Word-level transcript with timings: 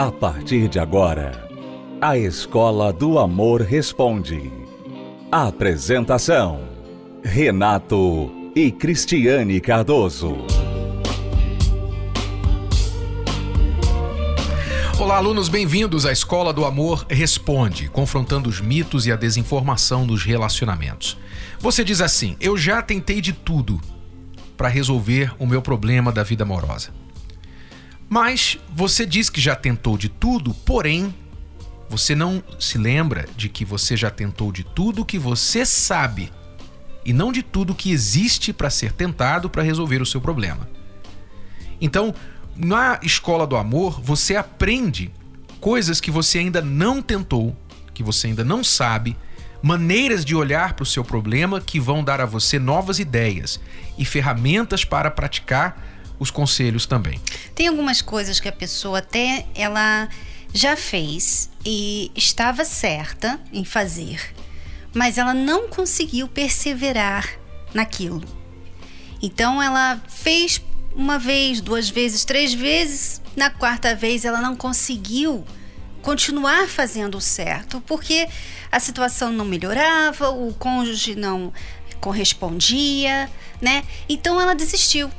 A 0.00 0.10
partir 0.10 0.66
de 0.66 0.78
agora, 0.78 1.46
a 2.00 2.16
Escola 2.16 2.90
do 2.90 3.18
Amor 3.18 3.60
Responde. 3.60 4.50
Apresentação: 5.30 6.62
Renato 7.22 8.32
e 8.56 8.72
Cristiane 8.72 9.60
Cardoso. 9.60 10.38
Olá, 14.98 15.18
alunos, 15.18 15.50
bem-vindos 15.50 16.06
à 16.06 16.12
Escola 16.12 16.50
do 16.50 16.64
Amor 16.64 17.04
Responde, 17.10 17.90
confrontando 17.90 18.48
os 18.48 18.58
mitos 18.58 19.06
e 19.06 19.12
a 19.12 19.16
desinformação 19.16 20.06
dos 20.06 20.24
relacionamentos. 20.24 21.18
Você 21.58 21.84
diz 21.84 22.00
assim: 22.00 22.38
Eu 22.40 22.56
já 22.56 22.80
tentei 22.80 23.20
de 23.20 23.34
tudo 23.34 23.78
para 24.56 24.68
resolver 24.68 25.34
o 25.38 25.46
meu 25.46 25.60
problema 25.60 26.10
da 26.10 26.22
vida 26.22 26.42
amorosa. 26.42 26.99
Mas 28.10 28.58
você 28.68 29.06
diz 29.06 29.30
que 29.30 29.40
já 29.40 29.54
tentou 29.54 29.96
de 29.96 30.08
tudo, 30.08 30.52
porém, 30.52 31.14
você 31.88 32.12
não 32.12 32.42
se 32.58 32.76
lembra 32.76 33.24
de 33.36 33.48
que 33.48 33.64
você 33.64 33.96
já 33.96 34.10
tentou 34.10 34.50
de 34.50 34.64
tudo 34.64 35.04
que 35.04 35.16
você 35.16 35.64
sabe 35.64 36.32
e 37.04 37.12
não 37.12 37.30
de 37.30 37.40
tudo 37.40 37.72
que 37.72 37.92
existe 37.92 38.52
para 38.52 38.68
ser 38.68 38.90
tentado 38.90 39.48
para 39.48 39.62
resolver 39.62 40.02
o 40.02 40.06
seu 40.06 40.20
problema. 40.20 40.68
Então, 41.80 42.12
na 42.56 42.98
escola 43.00 43.46
do 43.46 43.56
amor, 43.56 44.00
você 44.02 44.34
aprende 44.34 45.12
coisas 45.60 46.00
que 46.00 46.10
você 46.10 46.40
ainda 46.40 46.60
não 46.60 47.00
tentou, 47.00 47.56
que 47.94 48.02
você 48.02 48.26
ainda 48.26 48.42
não 48.42 48.64
sabe, 48.64 49.16
maneiras 49.62 50.24
de 50.24 50.34
olhar 50.34 50.74
para 50.74 50.82
o 50.82 50.86
seu 50.86 51.04
problema 51.04 51.60
que 51.60 51.78
vão 51.78 52.02
dar 52.02 52.20
a 52.20 52.26
você 52.26 52.58
novas 52.58 52.98
ideias 52.98 53.60
e 53.96 54.04
ferramentas 54.04 54.84
para 54.84 55.12
praticar 55.12 55.89
os 56.20 56.30
conselhos 56.30 56.86
também. 56.86 57.18
Tem 57.54 57.66
algumas 57.66 58.02
coisas 58.02 58.38
que 58.38 58.48
a 58.48 58.52
pessoa 58.52 58.98
até 58.98 59.46
ela 59.54 60.08
já 60.52 60.76
fez 60.76 61.50
e 61.64 62.12
estava 62.14 62.64
certa 62.64 63.40
em 63.52 63.64
fazer, 63.64 64.34
mas 64.94 65.16
ela 65.16 65.32
não 65.32 65.68
conseguiu 65.68 66.28
perseverar 66.28 67.28
naquilo. 67.72 68.22
Então 69.22 69.62
ela 69.62 70.00
fez 70.08 70.62
uma 70.94 71.18
vez, 71.18 71.60
duas 71.60 71.88
vezes, 71.88 72.24
três 72.24 72.52
vezes, 72.52 73.22
na 73.36 73.48
quarta 73.48 73.94
vez 73.94 74.24
ela 74.24 74.40
não 74.40 74.54
conseguiu 74.54 75.44
continuar 76.02 76.66
fazendo 76.68 77.18
o 77.18 77.20
certo, 77.20 77.80
porque 77.86 78.28
a 78.72 78.80
situação 78.80 79.32
não 79.32 79.44
melhorava, 79.44 80.30
o 80.30 80.52
cônjuge 80.54 81.14
não 81.14 81.52
correspondia, 82.00 83.30
né? 83.60 83.84
Então 84.08 84.40
ela 84.40 84.54
desistiu. 84.54 85.10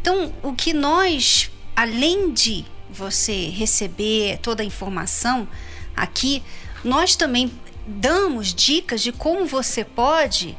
Então, 0.00 0.32
o 0.42 0.52
que 0.54 0.72
nós, 0.72 1.50
além 1.76 2.32
de 2.32 2.64
você 2.88 3.48
receber 3.48 4.38
toda 4.38 4.62
a 4.62 4.66
informação 4.66 5.46
aqui, 5.94 6.42
nós 6.82 7.14
também 7.14 7.52
damos 7.86 8.54
dicas 8.54 9.02
de 9.02 9.12
como 9.12 9.44
você 9.44 9.84
pode 9.84 10.56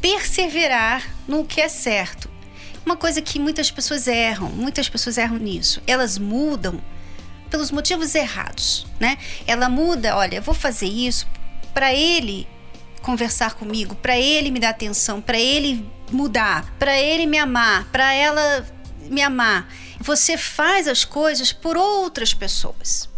perseverar 0.00 1.08
no 1.26 1.44
que 1.44 1.60
é 1.60 1.68
certo. 1.68 2.28
Uma 2.84 2.96
coisa 2.96 3.20
que 3.22 3.38
muitas 3.38 3.70
pessoas 3.70 4.06
erram, 4.06 4.48
muitas 4.50 4.88
pessoas 4.88 5.18
erram 5.18 5.36
nisso. 5.36 5.82
Elas 5.86 6.18
mudam 6.18 6.80
pelos 7.50 7.70
motivos 7.70 8.14
errados, 8.14 8.86
né? 8.98 9.18
Ela 9.46 9.68
muda, 9.68 10.16
olha, 10.16 10.36
eu 10.36 10.42
vou 10.42 10.54
fazer 10.54 10.86
isso 10.86 11.26
para 11.74 11.92
ele 11.92 12.46
conversar 13.02 13.54
comigo, 13.54 13.94
para 13.94 14.18
ele 14.18 14.50
me 14.50 14.60
dar 14.60 14.70
atenção, 14.70 15.20
para 15.20 15.38
ele 15.38 15.84
mudar, 16.10 16.74
para 16.78 16.98
ele 16.98 17.26
me 17.26 17.38
amar, 17.38 17.84
para 17.92 18.12
ela 18.12 18.66
me 19.08 19.22
amar. 19.22 19.68
Você 20.00 20.36
faz 20.36 20.88
as 20.88 21.04
coisas 21.04 21.52
por 21.52 21.76
outras 21.76 22.32
pessoas. 22.32 23.08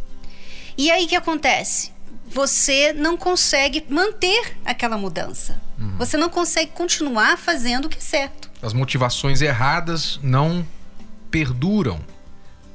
E 0.77 0.91
aí 0.91 1.05
o 1.05 1.09
que 1.09 1.17
acontece? 1.17 1.93
Você 2.29 2.93
não 2.93 3.17
consegue 3.17 3.85
manter 3.89 4.57
aquela 4.65 4.97
mudança. 4.97 5.61
Uhum. 5.79 5.97
Você 5.99 6.17
não 6.17 6.29
consegue 6.29 6.73
continuar 6.73 7.37
fazendo 7.37 7.85
o 7.85 7.89
que 7.89 7.99
é 7.99 8.01
certo. 8.01 8.51
As 8.63 8.73
motivações 8.73 9.43
erradas 9.43 10.19
não 10.23 10.67
perduram, 11.31 12.01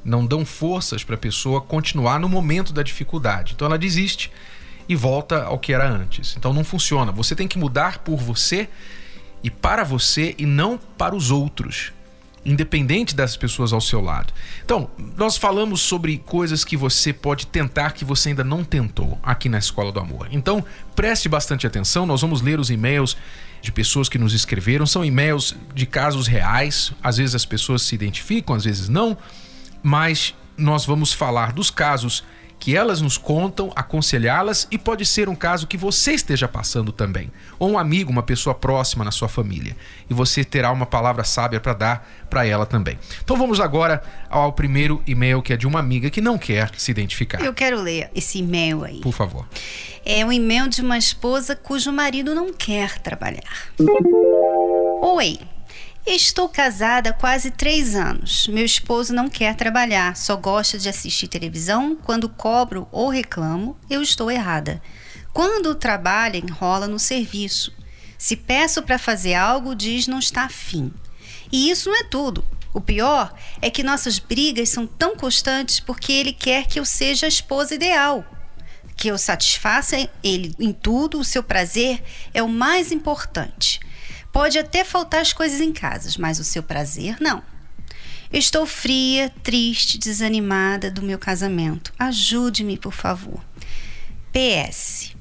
não 0.04 0.24
dão 0.24 0.44
forças 0.44 1.02
para 1.02 1.16
a 1.16 1.18
pessoa 1.18 1.60
continuar 1.60 2.20
no 2.20 2.28
momento 2.28 2.72
da 2.72 2.82
dificuldade. 2.82 3.54
Então 3.54 3.66
ela 3.66 3.78
desiste 3.78 4.30
e 4.88 4.94
volta 4.94 5.44
ao 5.44 5.58
que 5.58 5.72
era 5.72 5.88
antes. 5.88 6.34
Então 6.36 6.52
não 6.52 6.64
funciona. 6.64 7.12
Você 7.12 7.34
tem 7.34 7.48
que 7.48 7.58
mudar 7.58 7.98
por 7.98 8.16
você 8.16 8.68
e 9.42 9.50
para 9.50 9.84
você 9.84 10.34
e 10.38 10.46
não 10.46 10.78
para 10.96 11.14
os 11.14 11.30
outros, 11.30 11.92
independente 12.44 13.14
das 13.14 13.36
pessoas 13.36 13.72
ao 13.72 13.80
seu 13.80 14.00
lado. 14.00 14.32
Então, 14.64 14.90
nós 15.16 15.36
falamos 15.36 15.80
sobre 15.80 16.18
coisas 16.18 16.64
que 16.64 16.76
você 16.76 17.12
pode 17.12 17.46
tentar 17.46 17.92
que 17.92 18.04
você 18.04 18.30
ainda 18.30 18.44
não 18.44 18.64
tentou 18.64 19.18
aqui 19.22 19.48
na 19.48 19.58
Escola 19.58 19.92
do 19.92 20.00
Amor. 20.00 20.28
Então, 20.30 20.64
preste 20.94 21.28
bastante 21.28 21.66
atenção, 21.66 22.06
nós 22.06 22.20
vamos 22.20 22.40
ler 22.40 22.58
os 22.58 22.70
e-mails 22.70 23.16
de 23.60 23.72
pessoas 23.72 24.08
que 24.08 24.18
nos 24.18 24.32
escreveram, 24.34 24.86
são 24.86 25.04
e-mails 25.04 25.54
de 25.74 25.84
casos 25.84 26.26
reais, 26.26 26.92
às 27.02 27.16
vezes 27.16 27.34
as 27.34 27.44
pessoas 27.44 27.82
se 27.82 27.94
identificam, 27.94 28.54
às 28.54 28.64
vezes 28.64 28.88
não, 28.88 29.16
mas 29.82 30.34
nós 30.56 30.84
vamos 30.84 31.12
falar 31.12 31.52
dos 31.52 31.70
casos 31.70 32.24
que 32.58 32.76
elas 32.76 33.00
nos 33.00 33.16
contam, 33.16 33.72
aconselhá-las 33.74 34.66
e 34.70 34.76
pode 34.76 35.06
ser 35.06 35.28
um 35.28 35.34
caso 35.34 35.66
que 35.66 35.76
você 35.76 36.12
esteja 36.12 36.48
passando 36.48 36.92
também, 36.92 37.30
ou 37.58 37.70
um 37.70 37.78
amigo, 37.78 38.10
uma 38.10 38.22
pessoa 38.22 38.54
próxima 38.54 39.04
na 39.04 39.10
sua 39.10 39.28
família, 39.28 39.76
e 40.10 40.14
você 40.14 40.44
terá 40.44 40.70
uma 40.72 40.86
palavra 40.86 41.24
sábia 41.24 41.60
para 41.60 41.72
dar 41.72 42.08
para 42.28 42.46
ela 42.46 42.66
também. 42.66 42.98
Então 43.22 43.36
vamos 43.36 43.60
agora 43.60 44.02
ao 44.28 44.52
primeiro 44.52 45.02
e-mail 45.06 45.40
que 45.40 45.52
é 45.52 45.56
de 45.56 45.66
uma 45.66 45.78
amiga 45.78 46.10
que 46.10 46.20
não 46.20 46.36
quer 46.36 46.70
se 46.76 46.90
identificar. 46.90 47.40
Eu 47.40 47.54
quero 47.54 47.80
ler 47.80 48.10
esse 48.14 48.38
e-mail 48.38 48.84
aí. 48.84 49.00
Por 49.00 49.12
favor. 49.12 49.46
É 50.04 50.24
um 50.24 50.32
e-mail 50.32 50.68
de 50.68 50.80
uma 50.80 50.98
esposa 50.98 51.54
cujo 51.54 51.92
marido 51.92 52.34
não 52.34 52.52
quer 52.52 52.98
trabalhar. 52.98 53.68
Oi, 55.02 55.38
Estou 56.10 56.48
casada 56.48 57.10
há 57.10 57.12
quase 57.12 57.50
três 57.50 57.94
anos. 57.94 58.48
Meu 58.48 58.64
esposo 58.64 59.12
não 59.12 59.28
quer 59.28 59.54
trabalhar, 59.54 60.16
só 60.16 60.36
gosta 60.36 60.78
de 60.78 60.88
assistir 60.88 61.28
televisão. 61.28 61.94
Quando 61.96 62.30
cobro 62.30 62.88
ou 62.90 63.10
reclamo, 63.10 63.76
eu 63.90 64.00
estou 64.00 64.30
errada. 64.30 64.80
Quando 65.34 65.74
trabalha, 65.74 66.38
enrola 66.38 66.88
no 66.88 66.98
serviço. 66.98 67.74
Se 68.16 68.36
peço 68.36 68.82
para 68.82 68.98
fazer 68.98 69.34
algo, 69.34 69.74
diz 69.74 70.06
não 70.06 70.18
está 70.18 70.44
afim. 70.44 70.90
E 71.52 71.70
isso 71.70 71.90
não 71.90 72.00
é 72.00 72.04
tudo. 72.04 72.42
O 72.72 72.80
pior 72.80 73.34
é 73.60 73.68
que 73.68 73.82
nossas 73.82 74.18
brigas 74.18 74.70
são 74.70 74.86
tão 74.86 75.14
constantes 75.14 75.78
porque 75.78 76.10
ele 76.10 76.32
quer 76.32 76.66
que 76.66 76.80
eu 76.80 76.86
seja 76.86 77.26
a 77.26 77.28
esposa 77.28 77.74
ideal. 77.74 78.24
Que 78.96 79.08
eu 79.08 79.18
satisfaça 79.18 80.08
ele 80.24 80.54
em 80.58 80.72
tudo, 80.72 81.20
o 81.20 81.24
seu 81.24 81.42
prazer 81.42 82.02
é 82.32 82.42
o 82.42 82.48
mais 82.48 82.92
importante. 82.92 83.78
Pode 84.38 84.56
até 84.56 84.84
faltar 84.84 85.20
as 85.20 85.32
coisas 85.32 85.60
em 85.60 85.72
casa, 85.72 86.08
mas 86.16 86.38
o 86.38 86.44
seu 86.44 86.62
prazer 86.62 87.16
não. 87.20 87.42
Estou 88.32 88.66
fria, 88.66 89.32
triste, 89.42 89.98
desanimada 89.98 90.92
do 90.92 91.02
meu 91.02 91.18
casamento. 91.18 91.92
Ajude-me, 91.98 92.78
por 92.78 92.92
favor. 92.92 93.44
PS. 94.32 95.12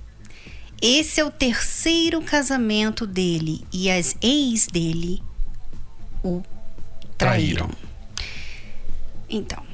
Esse 0.79 1.19
é 1.19 1.25
o 1.25 1.31
terceiro 1.31 2.21
casamento 2.21 3.07
dele 3.07 3.65
e 3.73 3.89
as 3.89 4.15
ex 4.21 4.67
dele 4.67 5.23
o 6.23 6.43
traíram. 7.17 7.69
traíram. 7.69 7.71
Então, 9.27 9.65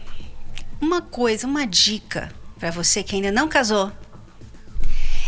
uma 0.79 1.01
coisa, 1.01 1.45
uma 1.45 1.67
dica 1.67 2.33
para 2.57 2.71
você 2.71 3.03
que 3.03 3.17
ainda 3.17 3.29
não 3.29 3.49
casou 3.49 3.91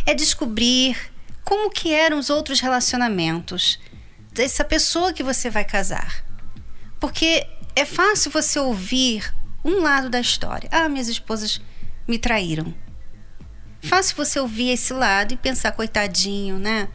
é 0.06 0.14
descobrir 0.14 0.96
como 1.44 1.70
que 1.70 1.92
eram 1.92 2.18
os 2.18 2.30
outros 2.30 2.62
relacionamentos 2.62 3.78
dessa 4.36 4.66
pessoa 4.66 5.14
que 5.14 5.24
você 5.24 5.50
vai 5.50 5.64
casar. 5.64 6.26
Porque 7.00 7.48
é 7.74 7.86
fácil 7.86 8.30
você 8.30 8.60
ouvir 8.60 9.34
um 9.64 9.82
lado 9.82 10.10
da 10.10 10.20
história. 10.20 10.68
Ah, 10.72 10.90
minhas 10.90 11.08
esposas 11.08 11.62
me 12.06 12.20
traíram. 12.20 12.74
Fácil 13.82 14.16
você 14.18 14.38
ouvir 14.40 14.72
esse 14.72 14.92
lado 14.94 15.34
e 15.34 15.38
pensar, 15.38 15.72
coitadinho, 15.72 16.60
né? 16.60 16.90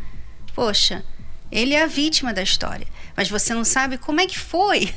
Poxa, 0.54 1.02
ele 1.50 1.74
é 1.74 1.82
a 1.82 1.86
vítima 1.86 2.34
da 2.34 2.42
história. 2.42 2.86
Mas 3.16 3.30
você 3.30 3.54
não 3.54 3.64
sabe 3.64 3.96
como 3.96 4.20
é 4.20 4.26
que 4.26 4.38
foi 4.38 4.94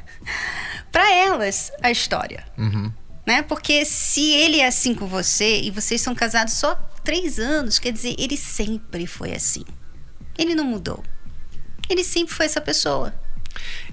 para 0.90 1.12
elas 1.14 1.70
a 1.82 1.90
história. 1.90 2.46
Uhum. 2.56 2.90
Né? 3.26 3.42
Porque 3.42 3.84
se 3.84 4.30
ele 4.30 4.60
é 4.60 4.66
assim 4.66 4.94
com 4.94 5.06
você 5.06 5.60
e 5.60 5.70
vocês 5.70 6.00
são 6.00 6.14
casados 6.14 6.54
só 6.54 6.74
três 7.04 7.38
anos, 7.38 7.78
quer 7.78 7.92
dizer, 7.92 8.14
ele 8.18 8.38
sempre 8.38 9.06
foi 9.06 9.34
assim. 9.34 9.64
Ele 10.38 10.54
não 10.54 10.64
mudou. 10.64 11.04
Ele 11.88 12.04
sempre 12.04 12.34
foi 12.34 12.46
essa 12.46 12.60
pessoa. 12.60 13.14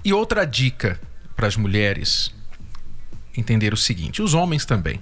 E 0.04 0.12
outra 0.12 0.44
dica 0.44 1.00
para 1.34 1.46
as 1.46 1.56
mulheres 1.56 2.34
entender 3.36 3.72
o 3.74 3.76
seguinte, 3.76 4.22
os 4.22 4.34
homens 4.34 4.64
também. 4.64 5.00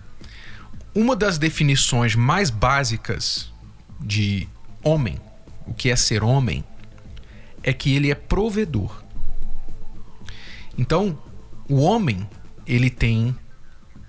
Uma 0.94 1.14
das 1.14 1.38
definições 1.38 2.14
mais 2.14 2.50
básicas 2.50 3.52
de 4.00 4.48
homem, 4.82 5.20
o 5.66 5.74
que 5.74 5.90
é 5.90 5.96
ser 5.96 6.22
homem, 6.22 6.64
é 7.62 7.72
que 7.72 7.94
ele 7.94 8.10
é 8.10 8.14
provedor. 8.14 9.02
Então, 10.76 11.18
o 11.68 11.80
homem, 11.80 12.28
ele 12.66 12.90
tem 12.90 13.34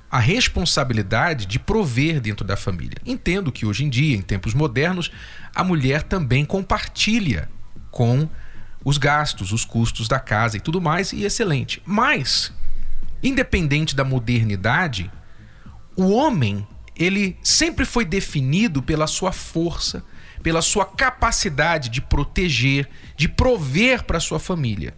a 0.09 0.19
responsabilidade 0.19 1.45
de 1.45 1.59
prover 1.59 2.19
dentro 2.21 2.45
da 2.45 2.55
família. 2.55 2.97
Entendo 3.05 3.51
que 3.51 3.65
hoje 3.65 3.83
em 3.83 3.89
dia, 3.89 4.15
em 4.15 4.21
tempos 4.21 4.53
modernos, 4.53 5.11
a 5.53 5.63
mulher 5.63 6.03
também 6.03 6.45
compartilha 6.45 7.49
com 7.91 8.27
os 8.85 8.99
gastos, 8.99 9.51
os 9.51 9.65
custos 9.65 10.07
da 10.07 10.19
casa 10.19 10.57
e 10.57 10.59
tudo 10.59 10.79
mais, 10.79 11.11
e 11.11 11.23
excelente. 11.23 11.81
Mas, 11.83 12.53
independente 13.23 13.95
da 13.95 14.03
modernidade, 14.03 15.11
o 15.97 16.11
homem, 16.11 16.65
ele 16.95 17.35
sempre 17.41 17.83
foi 17.83 18.05
definido 18.05 18.83
pela 18.83 19.07
sua 19.07 19.31
força, 19.31 20.05
pela 20.43 20.61
sua 20.61 20.85
capacidade 20.85 21.89
de 21.89 21.99
proteger, 21.99 22.87
de 23.17 23.27
prover 23.27 24.03
para 24.03 24.19
sua 24.19 24.39
família. 24.39 24.95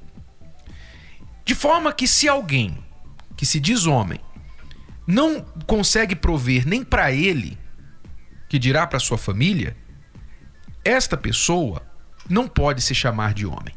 De 1.45 1.56
forma 1.56 1.94
que 1.94 2.06
se 2.10 2.28
alguém 2.28 2.78
que 3.38 3.45
se 3.45 3.57
diz 3.57 3.86
homem 3.86 4.19
não 5.07 5.39
consegue 5.66 6.13
prover 6.13 6.68
nem 6.68 6.84
para 6.84 7.13
ele, 7.13 7.57
que 8.50 8.60
dirá 8.60 8.86
para 8.86 9.00
sua 9.00 9.18
família, 9.18 9.78
esta 10.84 11.16
pessoa 11.16 11.81
não 12.30 12.50
pode 12.50 12.81
se 12.81 12.94
chamar 12.94 13.34
de 13.34 13.45
homem. 13.45 13.76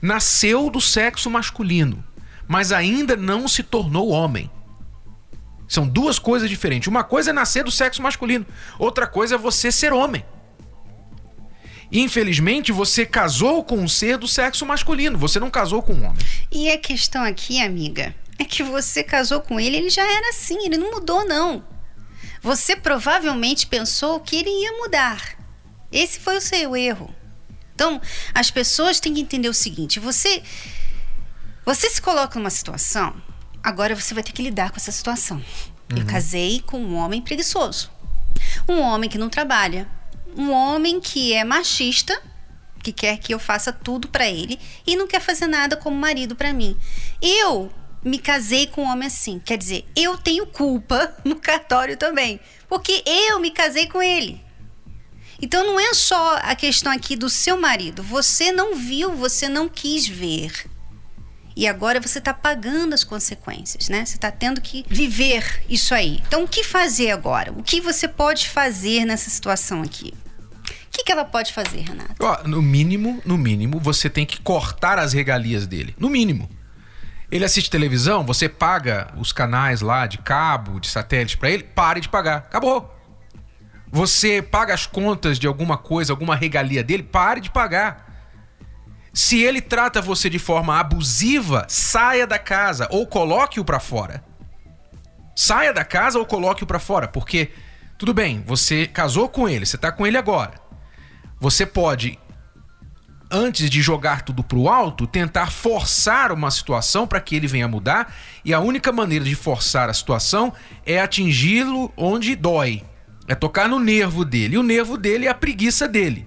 Nasceu 0.00 0.70
do 0.70 0.80
sexo 0.80 1.28
masculino, 1.28 2.04
mas 2.46 2.72
ainda 2.72 3.16
não 3.16 3.48
se 3.48 3.62
tornou 3.62 4.08
homem. 4.08 4.50
São 5.68 5.86
duas 5.86 6.18
coisas 6.18 6.48
diferentes. 6.48 6.88
Uma 6.88 7.04
coisa 7.04 7.30
é 7.30 7.32
nascer 7.32 7.64
do 7.64 7.70
sexo 7.70 8.02
masculino, 8.02 8.46
outra 8.78 9.06
coisa 9.06 9.34
é 9.34 9.38
você 9.38 9.70
ser 9.70 9.92
homem. 9.92 10.24
Infelizmente, 11.90 12.70
você 12.70 13.06
casou 13.06 13.64
com 13.64 13.76
um 13.76 13.88
ser 13.88 14.18
do 14.18 14.28
sexo 14.28 14.66
masculino, 14.66 15.18
você 15.18 15.40
não 15.40 15.50
casou 15.50 15.82
com 15.82 15.94
um 15.94 16.04
homem. 16.04 16.26
E 16.52 16.70
a 16.70 16.78
questão 16.78 17.22
aqui, 17.22 17.60
amiga, 17.60 18.14
é 18.38 18.44
que 18.44 18.62
você 18.62 19.02
casou 19.02 19.40
com 19.40 19.58
ele, 19.58 19.76
ele 19.76 19.90
já 19.90 20.02
era 20.02 20.28
assim, 20.28 20.66
ele 20.66 20.76
não 20.76 20.90
mudou, 20.92 21.26
não. 21.26 21.64
Você 22.42 22.76
provavelmente 22.76 23.66
pensou 23.66 24.20
que 24.20 24.36
ele 24.36 24.50
ia 24.50 24.72
mudar. 24.78 25.36
Esse 25.90 26.20
foi 26.20 26.36
o 26.36 26.40
seu 26.40 26.76
erro. 26.76 27.12
Então, 27.78 28.00
as 28.34 28.50
pessoas 28.50 28.98
têm 28.98 29.14
que 29.14 29.20
entender 29.20 29.48
o 29.48 29.54
seguinte: 29.54 30.00
você, 30.00 30.42
você 31.64 31.88
se 31.88 32.02
coloca 32.02 32.36
numa 32.36 32.50
situação, 32.50 33.14
agora 33.62 33.94
você 33.94 34.12
vai 34.14 34.24
ter 34.24 34.32
que 34.32 34.42
lidar 34.42 34.70
com 34.70 34.78
essa 34.78 34.90
situação. 34.90 35.36
Uhum. 35.36 35.98
Eu 35.98 36.04
casei 36.04 36.60
com 36.66 36.80
um 36.80 36.96
homem 36.96 37.22
preguiçoso, 37.22 37.88
um 38.68 38.80
homem 38.80 39.08
que 39.08 39.16
não 39.16 39.28
trabalha, 39.28 39.86
um 40.36 40.50
homem 40.50 41.00
que 41.00 41.32
é 41.32 41.44
machista, 41.44 42.20
que 42.82 42.92
quer 42.92 43.16
que 43.18 43.32
eu 43.32 43.38
faça 43.38 43.72
tudo 43.72 44.08
para 44.08 44.26
ele 44.26 44.58
e 44.84 44.96
não 44.96 45.06
quer 45.06 45.20
fazer 45.20 45.46
nada 45.46 45.76
como 45.76 45.96
marido 45.96 46.34
para 46.34 46.52
mim. 46.52 46.76
Eu 47.22 47.70
me 48.02 48.18
casei 48.18 48.66
com 48.66 48.82
um 48.82 48.90
homem 48.90 49.06
assim. 49.06 49.38
Quer 49.38 49.56
dizer, 49.56 49.86
eu 49.94 50.18
tenho 50.18 50.48
culpa 50.48 51.14
no 51.24 51.36
cartório 51.36 51.96
também. 51.96 52.40
Porque 52.68 53.04
eu 53.06 53.38
me 53.38 53.52
casei 53.52 53.86
com 53.86 54.02
ele. 54.02 54.47
Então 55.40 55.64
não 55.64 55.78
é 55.78 55.94
só 55.94 56.38
a 56.42 56.54
questão 56.54 56.92
aqui 56.92 57.16
do 57.16 57.30
seu 57.30 57.60
marido. 57.60 58.02
Você 58.02 58.50
não 58.50 58.74
viu, 58.74 59.14
você 59.14 59.48
não 59.48 59.68
quis 59.68 60.06
ver. 60.06 60.66
E 61.54 61.66
agora 61.66 62.00
você 62.00 62.18
está 62.18 62.32
pagando 62.32 62.94
as 62.94 63.02
consequências, 63.02 63.88
né? 63.88 64.04
Você 64.04 64.14
está 64.14 64.30
tendo 64.30 64.60
que 64.60 64.84
viver 64.88 65.64
isso 65.68 65.92
aí. 65.92 66.22
Então 66.26 66.44
o 66.44 66.48
que 66.48 66.62
fazer 66.62 67.10
agora? 67.10 67.52
O 67.52 67.62
que 67.62 67.80
você 67.80 68.06
pode 68.06 68.48
fazer 68.48 69.04
nessa 69.04 69.28
situação 69.28 69.82
aqui? 69.82 70.14
O 70.64 70.90
que, 70.90 71.04
que 71.04 71.12
ela 71.12 71.24
pode 71.24 71.52
fazer, 71.52 71.80
Renata? 71.80 72.14
no 72.44 72.62
mínimo, 72.62 73.20
no 73.24 73.36
mínimo, 73.36 73.78
você 73.78 74.08
tem 74.08 74.26
que 74.26 74.40
cortar 74.40 74.98
as 74.98 75.12
regalias 75.12 75.66
dele. 75.66 75.94
No 75.98 76.08
mínimo. 76.08 76.48
Ele 77.30 77.44
assiste 77.44 77.70
televisão, 77.70 78.24
você 78.24 78.48
paga 78.48 79.12
os 79.16 79.32
canais 79.32 79.80
lá 79.80 80.06
de 80.06 80.18
cabo, 80.18 80.80
de 80.80 80.88
satélite 80.88 81.36
para 81.36 81.50
ele, 81.50 81.62
pare 81.62 82.00
de 82.00 82.08
pagar. 82.08 82.38
Acabou. 82.38 82.97
Você 83.90 84.42
paga 84.42 84.74
as 84.74 84.86
contas 84.86 85.38
de 85.38 85.46
alguma 85.46 85.78
coisa, 85.78 86.12
alguma 86.12 86.36
regalia 86.36 86.84
dele, 86.84 87.02
pare 87.02 87.40
de 87.40 87.50
pagar. 87.50 88.06
Se 89.12 89.42
ele 89.42 89.60
trata 89.60 90.00
você 90.00 90.28
de 90.28 90.38
forma 90.38 90.78
abusiva, 90.78 91.66
saia 91.68 92.26
da 92.26 92.38
casa 92.38 92.86
ou 92.90 93.06
coloque-o 93.06 93.64
para 93.64 93.80
fora. 93.80 94.22
Saia 95.34 95.72
da 95.72 95.84
casa 95.84 96.18
ou 96.18 96.26
coloque-o 96.26 96.66
para 96.66 96.78
fora, 96.78 97.08
porque 97.08 97.50
tudo 97.96 98.12
bem, 98.12 98.42
você 98.46 98.86
casou 98.86 99.28
com 99.28 99.48
ele, 99.48 99.66
você 99.66 99.78
tá 99.78 99.90
com 99.90 100.06
ele 100.06 100.18
agora. 100.18 100.54
Você 101.40 101.64
pode 101.64 102.18
antes 103.30 103.68
de 103.68 103.82
jogar 103.82 104.22
tudo 104.22 104.42
pro 104.42 104.68
alto, 104.68 105.06
tentar 105.06 105.50
forçar 105.50 106.32
uma 106.32 106.50
situação 106.50 107.06
para 107.06 107.20
que 107.20 107.36
ele 107.36 107.46
venha 107.46 107.68
mudar, 107.68 108.14
e 108.44 108.54
a 108.54 108.60
única 108.60 108.90
maneira 108.90 109.24
de 109.24 109.34
forçar 109.34 109.88
a 109.88 109.94
situação 109.94 110.52
é 110.86 111.00
atingi-lo 111.00 111.92
onde 111.96 112.34
dói. 112.34 112.84
É 113.28 113.34
tocar 113.34 113.68
no 113.68 113.78
nervo 113.78 114.24
dele. 114.24 114.56
E 114.56 114.58
o 114.58 114.62
nervo 114.62 114.96
dele 114.96 115.26
é 115.26 115.28
a 115.28 115.34
preguiça 115.34 115.86
dele. 115.86 116.26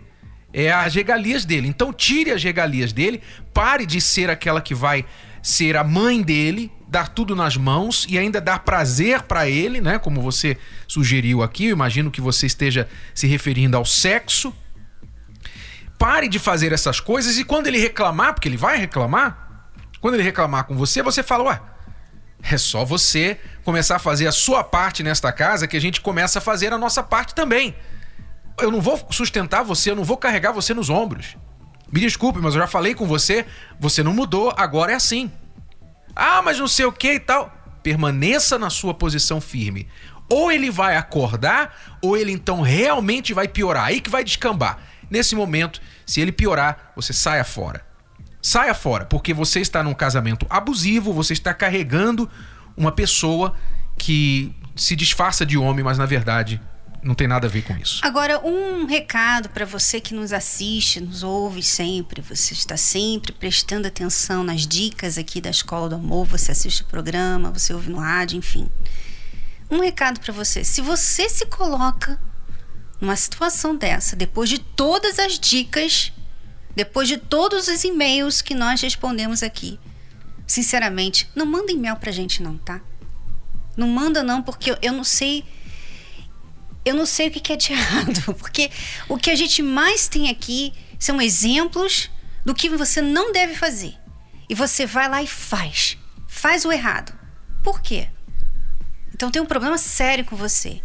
É 0.53 0.71
as 0.71 0.95
regalias 0.95 1.43
dele. 1.43 1.67
Então 1.67 1.91
tire 1.91 2.31
as 2.31 2.43
regalias 2.43 2.93
dele, 2.93 3.21
pare 3.53 3.85
de 3.85 3.99
ser 3.99 4.29
aquela 4.29 4.61
que 4.61 4.75
vai 4.75 5.05
ser 5.41 5.75
a 5.75 5.83
mãe 5.83 6.21
dele, 6.21 6.71
dar 6.87 7.07
tudo 7.09 7.35
nas 7.35 7.57
mãos 7.57 8.05
e 8.07 8.17
ainda 8.17 8.39
dar 8.39 8.59
prazer 8.59 9.23
para 9.23 9.49
ele, 9.49 9.81
né? 9.81 9.97
Como 9.97 10.21
você 10.21 10.57
sugeriu 10.87 11.41
aqui, 11.41 11.65
eu 11.65 11.71
imagino 11.71 12.11
que 12.11 12.21
você 12.21 12.45
esteja 12.45 12.87
se 13.15 13.25
referindo 13.25 13.75
ao 13.75 13.85
sexo 13.85 14.53
pare 16.01 16.27
de 16.27 16.39
fazer 16.39 16.73
essas 16.73 16.99
coisas 16.99 17.37
e 17.37 17.43
quando 17.43 17.67
ele 17.67 17.77
reclamar, 17.77 18.33
porque 18.33 18.49
ele 18.49 18.57
vai 18.57 18.75
reclamar, 18.75 19.69
quando 19.99 20.15
ele 20.15 20.23
reclamar 20.23 20.63
com 20.63 20.75
você, 20.75 21.03
você 21.03 21.21
fala, 21.21 21.43
ué, 21.43 21.61
é 22.43 22.57
só 22.57 22.83
você 22.83 23.39
começar 23.63 23.97
a 23.97 23.99
fazer 23.99 24.27
a 24.27 24.31
sua 24.31 24.63
parte 24.63 25.03
nesta 25.03 25.31
casa 25.31 25.67
que 25.67 25.77
a 25.77 25.81
gente 25.81 26.01
começa 26.01 26.39
a 26.39 26.41
fazer 26.41 26.73
a 26.73 26.77
nossa 26.77 27.03
parte 27.03 27.35
também. 27.35 27.75
Eu 28.59 28.71
não 28.71 28.81
vou 28.81 28.99
sustentar 29.11 29.63
você, 29.63 29.91
eu 29.91 29.95
não 29.95 30.03
vou 30.03 30.17
carregar 30.17 30.51
você 30.51 30.73
nos 30.73 30.89
ombros. 30.89 31.37
Me 31.91 31.99
desculpe, 31.99 32.39
mas 32.39 32.55
eu 32.55 32.61
já 32.61 32.67
falei 32.67 32.95
com 32.95 33.05
você, 33.05 33.45
você 33.79 34.01
não 34.01 34.13
mudou, 34.13 34.53
agora 34.55 34.93
é 34.93 34.95
assim. 34.95 35.31
Ah, 36.15 36.41
mas 36.41 36.59
não 36.59 36.67
sei 36.67 36.85
o 36.85 36.91
que 36.91 37.13
e 37.13 37.19
tal. 37.19 37.51
Permaneça 37.83 38.57
na 38.57 38.69
sua 38.69 38.93
posição 38.93 39.41
firme. 39.41 39.87
Ou 40.29 40.51
ele 40.51 40.71
vai 40.71 40.95
acordar, 40.95 41.97
ou 42.01 42.15
ele 42.15 42.31
então 42.31 42.61
realmente 42.61 43.33
vai 43.33 43.47
piorar. 43.47 43.85
Aí 43.85 43.99
que 43.99 44.09
vai 44.09 44.23
descambar. 44.23 44.79
Nesse 45.09 45.35
momento, 45.35 45.81
se 46.05 46.21
ele 46.21 46.31
piorar, 46.31 46.93
você 46.95 47.11
saia 47.11 47.43
fora. 47.43 47.85
Saia 48.41 48.73
fora, 48.73 49.05
porque 49.05 49.33
você 49.33 49.59
está 49.59 49.83
num 49.83 49.93
casamento 49.93 50.45
abusivo, 50.49 51.13
você 51.13 51.33
está 51.33 51.53
carregando 51.53 52.29
uma 52.75 52.91
pessoa 52.91 53.55
que 53.97 54.55
se 54.75 54.95
disfarça 54.95 55.45
de 55.45 55.57
homem, 55.57 55.83
mas 55.83 55.97
na 55.97 56.05
verdade 56.05 56.59
não 57.03 57.15
tem 57.15 57.27
nada 57.27 57.47
a 57.47 57.49
ver 57.49 57.63
com 57.63 57.75
isso. 57.77 57.99
Agora, 58.03 58.39
um 58.45 58.85
recado 58.85 59.49
para 59.49 59.65
você 59.65 59.99
que 59.99 60.13
nos 60.13 60.31
assiste, 60.31 60.99
nos 60.99 61.23
ouve 61.23 61.63
sempre, 61.63 62.21
você 62.21 62.53
está 62.53 62.77
sempre 62.77 63.31
prestando 63.31 63.87
atenção 63.87 64.43
nas 64.43 64.67
dicas 64.67 65.17
aqui 65.17 65.41
da 65.41 65.49
Escola 65.49 65.89
do 65.89 65.95
Amor, 65.95 66.25
você 66.25 66.51
assiste 66.51 66.83
o 66.83 66.85
programa, 66.85 67.51
você 67.51 67.73
ouve 67.73 67.89
no 67.89 67.97
rádio, 67.97 68.37
enfim. 68.37 68.67
Um 69.69 69.79
recado 69.79 70.19
para 70.19 70.33
você: 70.33 70.63
se 70.63 70.81
você 70.81 71.27
se 71.27 71.45
coloca 71.47 72.19
numa 72.99 73.15
situação 73.15 73.75
dessa, 73.75 74.15
depois 74.15 74.49
de 74.49 74.59
todas 74.59 75.17
as 75.17 75.39
dicas, 75.39 76.13
depois 76.75 77.07
de 77.07 77.17
todos 77.17 77.67
os 77.67 77.83
e-mails 77.83 78.41
que 78.41 78.55
nós 78.55 78.81
respondemos 78.81 79.43
aqui, 79.43 79.79
sinceramente, 80.47 81.29
não 81.35 81.45
manda 81.45 81.71
e-mail 81.71 81.95
pra 81.95 82.11
gente 82.11 82.41
não, 82.41 82.57
tá? 82.57 82.81
Não 83.75 83.87
manda 83.87 84.23
não, 84.23 84.41
porque 84.41 84.75
eu, 84.81 84.91
não 84.91 85.03
sei 85.03 85.43
eu 86.83 86.95
não 86.95 87.05
sei 87.05 87.27
o 87.27 87.31
que 87.31 87.53
é 87.53 87.55
de 87.55 87.71
errado, 87.73 88.33
porque 88.35 88.71
o 89.07 89.17
que 89.17 89.29
a 89.29 89.35
gente 89.35 89.61
mais 89.61 90.07
tem 90.07 90.29
aqui 90.29 90.73
são 90.99 91.21
exemplos 91.21 92.09
do 92.45 92.53
que 92.53 92.69
você 92.69 93.01
não 93.01 93.31
deve 93.31 93.55
fazer. 93.55 93.95
E 94.49 94.55
você 94.55 94.85
vai 94.85 95.07
lá 95.07 95.21
e 95.23 95.27
faz. 95.27 95.97
Faz 96.27 96.65
o 96.65 96.71
errado. 96.71 97.17
Por 97.63 97.81
quê? 97.81 98.09
Então 99.13 99.31
tem 99.31 99.41
um 99.41 99.45
problema 99.45 99.77
sério 99.77 100.25
com 100.25 100.35
você. 100.35 100.81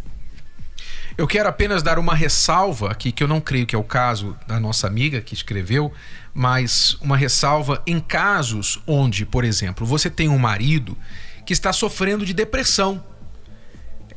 Eu 1.19 1.27
quero 1.27 1.49
apenas 1.49 1.83
dar 1.83 1.99
uma 1.99 2.15
ressalva 2.15 2.91
aqui, 2.91 3.11
que 3.11 3.23
eu 3.23 3.29
não 3.29 3.41
creio 3.41 3.67
que 3.67 3.75
é 3.75 3.79
o 3.79 3.83
caso 3.83 4.37
da 4.47 4.61
nossa 4.61 4.87
amiga 4.87 5.19
que 5.23 5.33
escreveu, 5.33 5.91
mas 6.35 6.95
uma 7.01 7.17
ressalva 7.17 7.83
em 7.87 7.99
casos 7.99 8.83
onde, 8.87 9.25
por 9.25 9.43
exemplo, 9.43 9.87
você 9.87 10.11
tem 10.11 10.29
um 10.29 10.37
marido 10.37 10.97
que 11.47 11.55
está 11.55 11.73
sofrendo 11.73 12.27
de 12.27 12.35
depressão. 12.35 13.03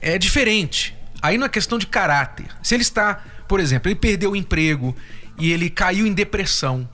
É 0.01 0.17
diferente. 0.17 0.93
Aí 1.21 1.37
não 1.37 1.45
é 1.45 1.49
questão 1.49 1.77
de 1.77 1.87
caráter. 1.87 2.47
Se 2.61 2.75
ele 2.75 2.81
está, 2.81 3.23
por 3.47 3.61
exemplo, 3.61 3.89
ele 3.89 3.95
perdeu 3.95 4.31
o 4.31 4.35
emprego 4.35 4.93
e 5.37 5.53
ele 5.53 5.69
caiu 5.69 6.05
em 6.05 6.13
depressão 6.13 6.87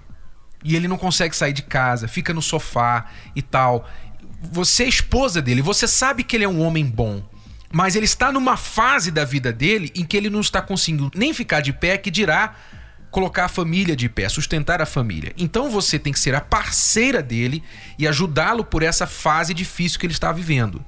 e 0.63 0.75
ele 0.75 0.87
não 0.87 0.99
consegue 0.99 1.35
sair 1.35 1.53
de 1.53 1.63
casa, 1.63 2.07
fica 2.07 2.31
no 2.31 2.43
sofá 2.43 3.07
e 3.35 3.41
tal. 3.41 3.89
Você 4.51 4.83
é 4.83 4.87
esposa 4.87 5.41
dele, 5.41 5.63
você 5.63 5.87
sabe 5.87 6.23
que 6.23 6.35
ele 6.35 6.43
é 6.43 6.49
um 6.49 6.61
homem 6.61 6.85
bom 6.85 7.23
mas 7.75 7.97
ele 7.97 8.05
está 8.05 8.31
numa 8.31 8.55
fase 8.55 9.11
da 9.11 9.25
vida 9.25 9.51
dele 9.51 9.91
em 9.93 10.05
que 10.05 10.15
ele 10.15 10.29
não 10.29 10.39
está 10.39 10.61
conseguindo 10.61 11.11
nem 11.13 11.33
ficar 11.33 11.59
de 11.59 11.73
pé, 11.73 11.97
que 11.97 12.09
dirá 12.09 12.55
colocar 13.11 13.43
a 13.43 13.47
família 13.49 13.97
de 13.97 14.07
pé, 14.07 14.29
sustentar 14.29 14.81
a 14.81 14.85
família. 14.85 15.33
Então 15.37 15.69
você 15.69 15.99
tem 15.99 16.13
que 16.13 16.19
ser 16.19 16.33
a 16.35 16.39
parceira 16.39 17.21
dele 17.21 17.61
e 17.99 18.07
ajudá-lo 18.07 18.63
por 18.63 18.81
essa 18.81 19.05
fase 19.05 19.53
difícil 19.53 19.99
que 19.99 20.05
ele 20.05 20.13
está 20.13 20.31
vivendo. 20.31 20.85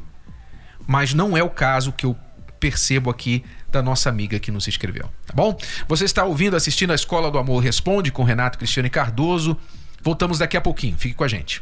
mas 0.87 1.13
não 1.13 1.35
é 1.35 1.43
o 1.43 1.49
caso 1.49 1.91
que 1.91 2.05
eu 2.05 2.15
percebo 2.57 3.09
aqui 3.09 3.43
da 3.69 3.81
nossa 3.81 4.07
amiga 4.07 4.39
que 4.39 4.49
nos 4.49 4.65
escreveu, 4.65 5.09
tá 5.25 5.33
bom? 5.35 5.57
Você 5.89 6.05
está 6.05 6.23
ouvindo, 6.23 6.55
assistindo 6.55 6.91
a 6.91 6.95
Escola 6.95 7.29
do 7.29 7.37
Amor 7.37 7.61
Responde 7.61 8.13
com 8.13 8.23
Renato 8.23 8.57
Cristiane 8.57 8.89
Cardoso. 8.89 9.57
Voltamos 10.01 10.39
daqui 10.39 10.55
a 10.55 10.61
pouquinho, 10.61 10.95
fique 10.97 11.15
com 11.15 11.25
a 11.25 11.27
gente. 11.27 11.61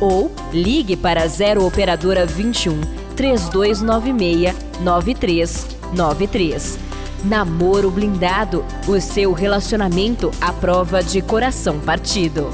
ou 0.00 0.32
ligue 0.52 0.96
para 0.96 1.26
0 1.26 1.64
operadora 1.66 2.24
21 2.26 2.80
3296 3.14 4.54
9393. 4.80 6.78
Namoro 7.24 7.90
blindado, 7.90 8.64
o 8.88 8.98
seu 9.00 9.32
relacionamento 9.32 10.30
à 10.40 10.52
prova 10.52 11.02
de 11.02 11.20
coração 11.20 11.78
partido. 11.80 12.48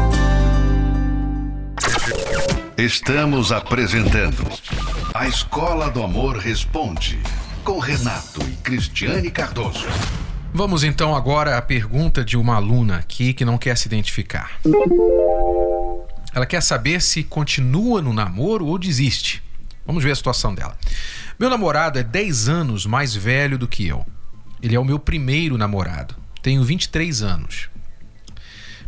Estamos 2.76 3.53
apresentando 3.53 4.45
A 5.15 5.26
Escola 5.29 5.88
do 5.91 6.03
Amor 6.03 6.37
Responde 6.37 7.19
com 7.65 7.79
Renato 7.79 8.41
e 8.43 8.53
Cristiane 8.62 9.31
Cardoso. 9.31 9.87
Vamos 10.53 10.85
então 10.85 11.15
agora 11.15 11.59
à 11.59 11.62
pergunta 11.62 12.25
de 12.25 12.37
uma 12.37 12.57
aluna 12.57 12.97
aqui 12.97 13.33
que 13.33 13.45
não 13.45 13.59
quer 13.59 13.76
se 13.76 13.88
identificar. 13.88 14.53
Ela 16.37 16.45
quer 16.45 16.61
saber 16.61 17.00
se 17.00 17.25
continua 17.25 18.02
no 18.02 18.12
namoro 18.12 18.66
ou 18.66 18.78
desiste. 18.78 19.43
Vamos 19.87 20.05
ver 20.05 20.11
a 20.11 20.14
situação 20.14 20.55
dela. 20.55 20.76
Meu 21.40 21.49
namorado 21.49 21.99
é 21.99 22.02
10 22.02 22.47
anos 22.47 22.85
mais 22.85 23.14
velho 23.14 23.57
do 23.57 23.66
que 23.66 23.87
eu. 23.87 24.05
Ele 24.62 24.76
é 24.76 24.78
o 24.78 24.85
meu 24.85 24.99
primeiro 24.99 25.57
namorado. 25.57 26.14
Tenho 26.43 26.62
23 26.62 27.23
anos. 27.23 27.71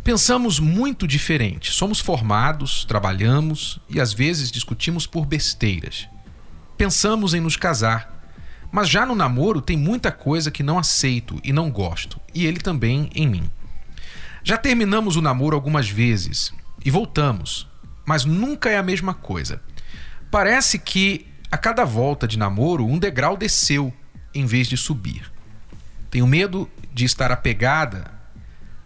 Pensamos 0.03 0.59
muito 0.59 1.07
diferente. 1.07 1.71
Somos 1.71 1.99
formados, 1.99 2.85
trabalhamos 2.85 3.79
e 3.89 3.99
às 3.99 4.13
vezes 4.13 4.51
discutimos 4.51 5.07
por 5.07 5.25
besteiras. 5.25 6.07
Pensamos 6.77 7.33
em 7.33 7.41
nos 7.41 7.57
casar, 7.57 8.29
mas 8.71 8.87
já 8.87 9.07
no 9.07 9.15
namoro 9.15 9.59
tem 9.59 9.75
muita 9.75 10.11
coisa 10.11 10.51
que 10.51 10.61
não 10.61 10.77
aceito 10.77 11.41
e 11.43 11.51
não 11.51 11.71
gosto, 11.71 12.21
e 12.31 12.45
ele 12.45 12.59
também 12.59 13.09
em 13.15 13.27
mim. 13.27 13.49
Já 14.43 14.55
terminamos 14.55 15.15
o 15.15 15.21
namoro 15.21 15.55
algumas 15.55 15.89
vezes 15.89 16.53
e 16.83 16.91
voltamos, 16.91 17.67
mas 18.05 18.25
nunca 18.25 18.69
é 18.69 18.77
a 18.77 18.83
mesma 18.83 19.13
coisa. 19.13 19.61
Parece 20.31 20.79
que 20.79 21.27
a 21.51 21.57
cada 21.57 21.83
volta 21.83 22.27
de 22.27 22.37
namoro 22.37 22.85
um 22.85 22.97
degrau 22.99 23.35
desceu 23.35 23.93
em 24.33 24.45
vez 24.45 24.67
de 24.67 24.77
subir. 24.77 25.31
Tenho 26.11 26.27
medo 26.27 26.69
de 26.93 27.05
estar 27.05 27.31
apegada 27.31 28.11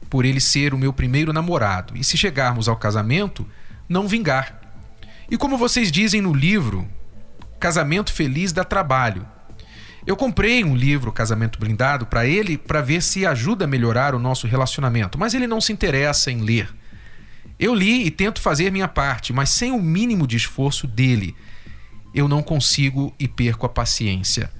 por 0.09 0.25
ele 0.25 0.39
ser 0.39 0.73
o 0.73 0.77
meu 0.77 0.93
primeiro 0.93 1.33
namorado 1.33 1.97
e 1.97 2.03
se 2.03 2.17
chegarmos 2.17 2.67
ao 2.67 2.77
casamento, 2.77 3.47
não 3.89 4.07
vingar. 4.07 4.61
E 5.29 5.37
como 5.37 5.57
vocês 5.57 5.91
dizem 5.91 6.21
no 6.21 6.33
livro, 6.33 6.87
casamento 7.59 8.13
feliz 8.13 8.53
dá 8.53 8.63
trabalho. 8.63 9.25
Eu 10.05 10.17
comprei 10.17 10.63
um 10.63 10.75
livro 10.75 11.13
Casamento 11.13 11.57
Blindado 11.57 12.05
para 12.05 12.25
ele 12.25 12.57
para 12.57 12.81
ver 12.81 13.01
se 13.01 13.25
ajuda 13.25 13.63
a 13.63 13.67
melhorar 13.67 14.13
o 14.13 14.19
nosso 14.19 14.45
relacionamento, 14.47 15.17
mas 15.17 15.33
ele 15.33 15.47
não 15.47 15.61
se 15.61 15.71
interessa 15.71 16.29
em 16.29 16.41
ler. 16.41 16.69
Eu 17.59 17.73
li 17.73 18.05
e 18.05 18.11
tento 18.11 18.41
fazer 18.41 18.71
minha 18.71 18.87
parte, 18.87 19.31
mas 19.31 19.49
sem 19.49 19.71
o 19.71 19.81
mínimo 19.81 20.27
de 20.27 20.37
esforço 20.37 20.87
dele, 20.87 21.35
eu 22.13 22.27
não 22.27 22.43
consigo 22.43 23.13
e 23.19 23.27
perco 23.27 23.65
a 23.65 23.69
paciência. 23.69 24.51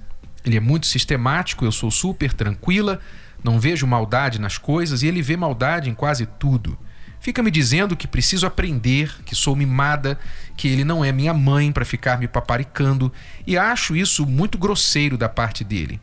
Ele 0.44 0.56
é 0.56 0.60
muito 0.60 0.86
sistemático, 0.86 1.64
eu 1.64 1.72
sou 1.72 1.90
super 1.90 2.32
tranquila, 2.32 3.00
não 3.42 3.60
vejo 3.60 3.86
maldade 3.86 4.40
nas 4.40 4.58
coisas 4.58 5.02
e 5.02 5.06
ele 5.06 5.22
vê 5.22 5.36
maldade 5.36 5.88
em 5.88 5.94
quase 5.94 6.26
tudo. 6.26 6.78
Fica 7.20 7.42
me 7.42 7.50
dizendo 7.50 7.96
que 7.96 8.06
preciso 8.06 8.46
aprender, 8.46 9.22
que 9.24 9.34
sou 9.34 9.56
mimada, 9.56 10.18
que 10.56 10.68
ele 10.68 10.84
não 10.84 11.02
é 11.02 11.10
minha 11.10 11.32
mãe 11.32 11.72
para 11.72 11.84
ficar 11.84 12.18
me 12.18 12.28
paparicando 12.28 13.10
e 13.46 13.56
acho 13.56 13.96
isso 13.96 14.26
muito 14.26 14.58
grosseiro 14.58 15.16
da 15.16 15.28
parte 15.28 15.64
dele. 15.64 15.98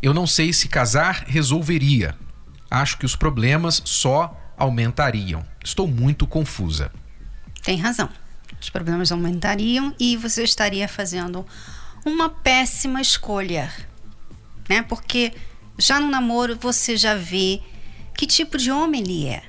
Eu 0.00 0.14
não 0.14 0.26
sei 0.26 0.52
se 0.52 0.68
casar 0.68 1.24
resolveria. 1.26 2.14
Acho 2.70 2.98
que 2.98 3.06
os 3.06 3.16
problemas 3.16 3.82
só 3.84 4.40
aumentariam. 4.56 5.44
Estou 5.62 5.86
muito 5.86 6.26
confusa. 6.26 6.90
Tem 7.62 7.78
razão. 7.78 8.08
Os 8.60 8.70
problemas 8.70 9.10
aumentariam 9.10 9.94
e 9.98 10.16
você 10.16 10.42
estaria 10.42 10.88
fazendo 10.88 11.46
uma 12.04 12.28
péssima 12.28 13.00
escolha, 13.00 13.72
né? 14.68 14.82
Porque 14.82 15.32
já 15.78 15.98
no 15.98 16.08
namoro 16.08 16.56
você 16.60 16.96
já 16.96 17.14
vê 17.14 17.60
que 18.16 18.26
tipo 18.26 18.56
de 18.58 18.70
homem 18.70 19.02
ele 19.02 19.26
é. 19.26 19.42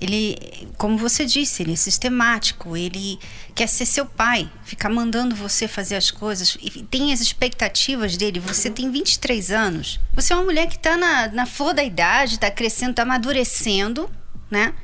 Ele, 0.00 0.36
como 0.76 0.98
você 0.98 1.24
disse, 1.24 1.62
ele 1.62 1.74
é 1.74 1.76
sistemático, 1.76 2.76
ele 2.76 3.20
quer 3.54 3.68
ser 3.68 3.86
seu 3.86 4.04
pai, 4.04 4.50
ficar 4.64 4.88
mandando 4.88 5.36
você 5.36 5.68
fazer 5.68 5.94
as 5.94 6.10
coisas 6.10 6.58
e 6.60 6.82
tem 6.82 7.12
as 7.12 7.20
expectativas 7.20 8.16
dele. 8.16 8.40
Você 8.40 8.68
tem 8.68 8.90
23 8.90 9.52
anos, 9.52 10.00
você 10.12 10.32
é 10.32 10.36
uma 10.36 10.44
mulher 10.44 10.66
que 10.66 10.74
está 10.74 10.96
na, 10.96 11.28
na 11.28 11.46
flor 11.46 11.72
da 11.72 11.84
idade, 11.84 12.34
está 12.34 12.50
crescendo, 12.50 12.90
está 12.90 13.02
amadurecendo 13.02 14.10
né? 14.52 14.74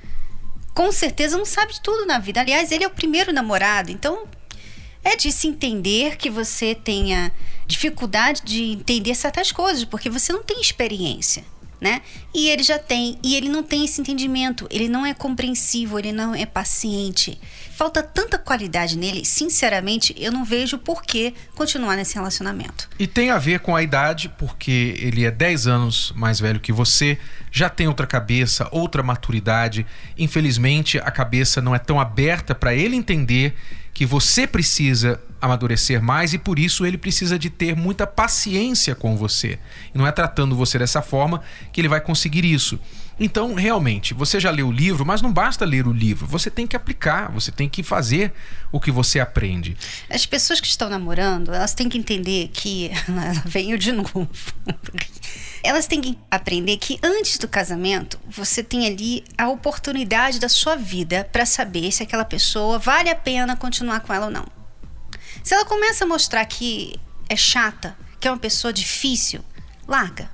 Com 0.75 0.90
certeza 0.90 1.37
não 1.37 1.44
sabe 1.44 1.75
de 1.75 1.80
tudo 1.80 2.06
na 2.06 2.18
vida. 2.18 2.40
Aliás, 2.40 2.72
ele 2.72 2.84
é 2.84 2.87
o 2.87 2.90
primeiro 2.90 3.32
namorado, 3.32 3.90
então 3.90 4.26
é 5.04 5.14
de 5.14 5.30
se 5.30 5.46
entender 5.46 6.16
que 6.16 6.30
você 6.30 6.75
tenha 6.75 7.30
dificuldade 7.66 8.42
de 8.42 8.72
entender 8.72 9.14
certas 9.14 9.52
coisas, 9.52 9.84
porque 9.84 10.10
você 10.10 10.32
não 10.32 10.42
tem 10.42 10.60
experiência 10.60 11.44
né? 11.80 12.02
E 12.34 12.48
ele 12.48 12.62
já 12.62 12.78
tem, 12.78 13.18
e 13.22 13.37
ele 13.37 13.48
não 13.48 13.62
tem 13.62 13.84
esse 13.84 14.00
entendimento, 14.00 14.66
ele 14.70 14.88
não 14.88 15.06
é 15.06 15.14
compreensivo, 15.14 15.98
ele 15.98 16.12
não 16.12 16.34
é 16.34 16.44
paciente. 16.44 17.38
Falta 17.78 18.02
tanta 18.02 18.37
qualidade 18.37 18.99
nele, 18.99 19.25
sinceramente, 19.25 20.12
eu 20.18 20.32
não 20.32 20.44
vejo 20.44 20.78
por 20.78 21.00
que 21.00 21.32
continuar 21.54 21.94
nesse 21.94 22.16
relacionamento. 22.16 22.90
E 22.99 23.06
tem 23.06 23.30
a 23.30 23.38
ver 23.38 23.61
com 23.61 23.76
a 23.76 23.80
idade, 23.80 24.28
porque 24.37 24.97
ele 24.99 25.25
é 25.25 25.30
10 25.30 25.68
anos 25.68 26.12
mais 26.16 26.40
velho 26.40 26.58
que 26.58 26.73
você, 26.73 27.16
já 27.52 27.68
tem 27.68 27.87
outra 27.87 28.04
cabeça, 28.04 28.66
outra 28.73 29.00
maturidade. 29.00 29.87
Infelizmente, 30.18 30.99
a 30.99 31.11
cabeça 31.12 31.62
não 31.62 31.73
é 31.73 31.78
tão 31.78 32.00
aberta 32.00 32.52
para 32.52 32.75
ele 32.75 32.97
entender 32.97 33.54
que 33.94 34.04
você 34.04 34.44
precisa 34.44 35.20
amadurecer 35.40 36.02
mais 36.02 36.33
e 36.33 36.38
por 36.38 36.59
isso 36.59 36.85
ele 36.85 36.99
precisa 36.99 37.38
de 37.38 37.50
ter 37.50 37.76
muita 37.76 38.07
paciência 38.07 38.95
com 38.95 39.16
você. 39.16 39.59
E 39.95 39.99
não 39.99 40.07
é 40.07 40.12
tratando 40.12 40.57
você 40.57 40.78
dessa 40.78 41.02
forma 41.02 41.42
que 41.73 41.80
ele 41.80 41.88
vai 41.88 42.00
conseguir 42.00 42.45
isso. 42.45 42.78
Então, 43.21 43.54
realmente, 43.54 44.14
você 44.14 44.38
já 44.38 44.50
leu 44.50 44.68
o 44.68 44.73
livro, 44.73 45.04
mas 45.04 45.21
não 45.21 45.33
basta 45.33 45.64
ler 45.64 45.88
o 45.88 45.92
livro, 45.92 46.26
você 46.26 46.50
tem 46.50 46.66
que 46.66 46.76
aplicar, 46.76 47.33
você 47.33 47.50
tem 47.50 47.68
que 47.68 47.83
fazer 47.83 48.33
o 48.71 48.78
que 48.78 48.92
você 48.92 49.18
aprende. 49.18 49.76
As 50.09 50.25
pessoas 50.25 50.61
que 50.61 50.68
estão 50.68 50.88
namorando, 50.88 51.52
elas 51.52 51.75
têm 51.75 51.88
que 51.88 51.99
entender 51.99 52.49
que. 52.52 52.90
Venho 53.45 53.76
de 53.76 53.90
novo. 53.90 54.28
elas 55.64 55.88
têm 55.88 56.00
que 56.00 56.16
aprender 56.30 56.76
que 56.76 56.99
antes 57.02 57.38
do 57.38 57.49
casamento 57.49 58.21
você 58.30 58.62
tem 58.62 58.87
ali 58.87 59.25
a 59.37 59.49
oportunidade 59.49 60.38
da 60.38 60.49
sua 60.49 60.76
vida 60.76 61.28
para 61.33 61.45
saber 61.45 61.90
se 61.90 62.04
aquela 62.04 62.25
pessoa 62.25 62.78
vale 62.78 63.11
a 63.11 63.16
pena 63.16 63.57
continuar 63.57 64.00
com 64.00 64.12
ela 64.14 64.26
ou 64.26 64.33
não. 64.33 64.57
Se 65.48 65.54
ela 65.54 65.64
começa 65.64 66.04
a 66.04 66.06
mostrar 66.06 66.44
que 66.44 67.00
é 67.26 67.34
chata, 67.34 67.96
que 68.20 68.28
é 68.28 68.30
uma 68.30 68.36
pessoa 68.36 68.70
difícil, 68.70 69.42
larga. 69.86 70.30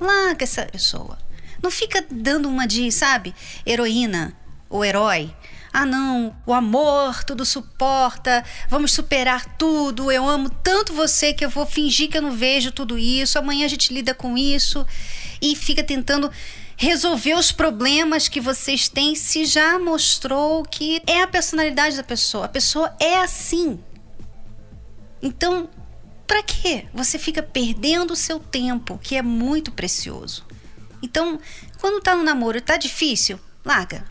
Larga 0.00 0.44
essa 0.44 0.64
pessoa. 0.64 1.18
Não 1.62 1.70
fica 1.70 2.02
dando 2.10 2.48
uma 2.48 2.66
de, 2.66 2.90
sabe, 2.90 3.34
heroína 3.66 4.34
ou 4.70 4.82
herói 4.82 5.30
ah, 5.70 5.84
não, 5.84 6.34
o 6.46 6.54
amor 6.54 7.24
tudo 7.24 7.44
suporta, 7.44 8.42
vamos 8.70 8.92
superar 8.92 9.44
tudo. 9.58 10.10
Eu 10.10 10.26
amo 10.26 10.48
tanto 10.48 10.94
você 10.94 11.34
que 11.34 11.44
eu 11.44 11.50
vou 11.50 11.66
fingir 11.66 12.08
que 12.08 12.16
eu 12.16 12.22
não 12.22 12.32
vejo 12.32 12.72
tudo 12.72 12.98
isso. 12.98 13.38
Amanhã 13.38 13.66
a 13.66 13.68
gente 13.68 13.92
lida 13.92 14.14
com 14.14 14.38
isso 14.38 14.86
e 15.42 15.54
fica 15.54 15.84
tentando 15.84 16.30
resolver 16.74 17.34
os 17.34 17.52
problemas 17.52 18.28
que 18.28 18.40
vocês 18.40 18.88
têm 18.88 19.14
se 19.14 19.44
já 19.44 19.78
mostrou 19.78 20.62
que 20.62 21.02
é 21.06 21.20
a 21.20 21.26
personalidade 21.26 21.96
da 21.96 22.02
pessoa. 22.02 22.46
A 22.46 22.48
pessoa 22.48 22.96
é 22.98 23.18
assim. 23.18 23.78
Então, 25.22 25.70
para 26.26 26.42
quê? 26.42 26.86
Você 26.92 27.18
fica 27.18 27.42
perdendo 27.42 28.12
o 28.12 28.16
seu 28.16 28.40
tempo, 28.40 28.98
que 28.98 29.16
é 29.16 29.22
muito 29.22 29.70
precioso. 29.70 30.44
Então, 31.02 31.38
quando 31.80 32.02
tá 32.02 32.16
no 32.16 32.24
namoro, 32.24 32.60
tá 32.60 32.76
difícil, 32.76 33.38
larga. 33.64 34.04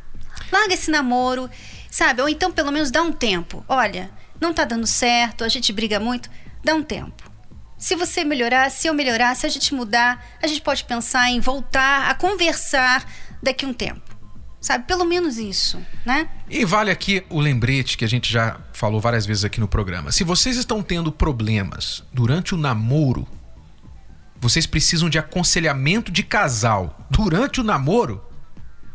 Larga 0.51 0.74
esse 0.74 0.89
namoro, 0.89 1.50
sabe? 1.89 2.22
Ou 2.22 2.30
então 2.30 2.51
pelo 2.51 2.72
menos 2.72 2.91
dá 2.91 3.01
um 3.01 3.12
tempo. 3.12 3.65
Olha, 3.68 4.10
não 4.39 4.53
tá 4.53 4.65
dando 4.65 4.88
certo, 4.88 5.44
a 5.44 5.50
gente 5.50 5.72
briga 5.72 6.00
muito, 6.00 6.30
dá 6.63 6.74
um 6.74 6.84
tempo. 6.84 7.32
Se 7.77 7.96
você 7.96 8.24
melhorar, 8.24 8.70
se 8.70 8.88
eu 8.88 8.94
melhorar, 8.94 9.36
se 9.36 9.46
a 9.46 9.50
gente 9.50 9.74
mudar, 9.74 10.24
a 10.41 10.48
gente 10.48 10.62
pode 10.62 10.84
pensar 10.84 11.30
em 11.32 11.39
voltar 11.39 12.10
a 12.10 12.13
conversar 12.13 13.03
daqui 13.41 13.65
um 13.65 13.74
tempo. 13.74 14.11
Sabe? 14.62 14.86
Pelo 14.86 15.03
menos 15.03 15.39
isso, 15.39 15.82
né? 16.06 16.30
E 16.48 16.63
vale 16.63 16.91
aqui 16.91 17.24
o 17.32 17.39
lembrete 17.41 17.98
que 17.98 18.06
a 18.06 18.08
gente 18.08 18.32
já 18.32 18.60
falou 18.72 19.01
várias 19.01 19.25
vezes 19.25 19.44
aqui 19.44 19.60
no 19.60 19.68
programa. 19.68 20.12
Se 20.12 20.24
vocês 20.24 20.56
estão 20.56 20.84
tendo 20.84 21.12
problemas 21.12 22.03
durante 22.13 22.53
o 22.53 22.58
namoro, 22.58 23.27
vocês 24.39 24.68
precisam 24.68 25.10
de 25.10 25.18
aconselhamento 25.18 26.12
de 26.12 26.22
casal 26.22 27.08
durante 27.10 27.60
o 27.60 27.63
namoro, 27.63 28.24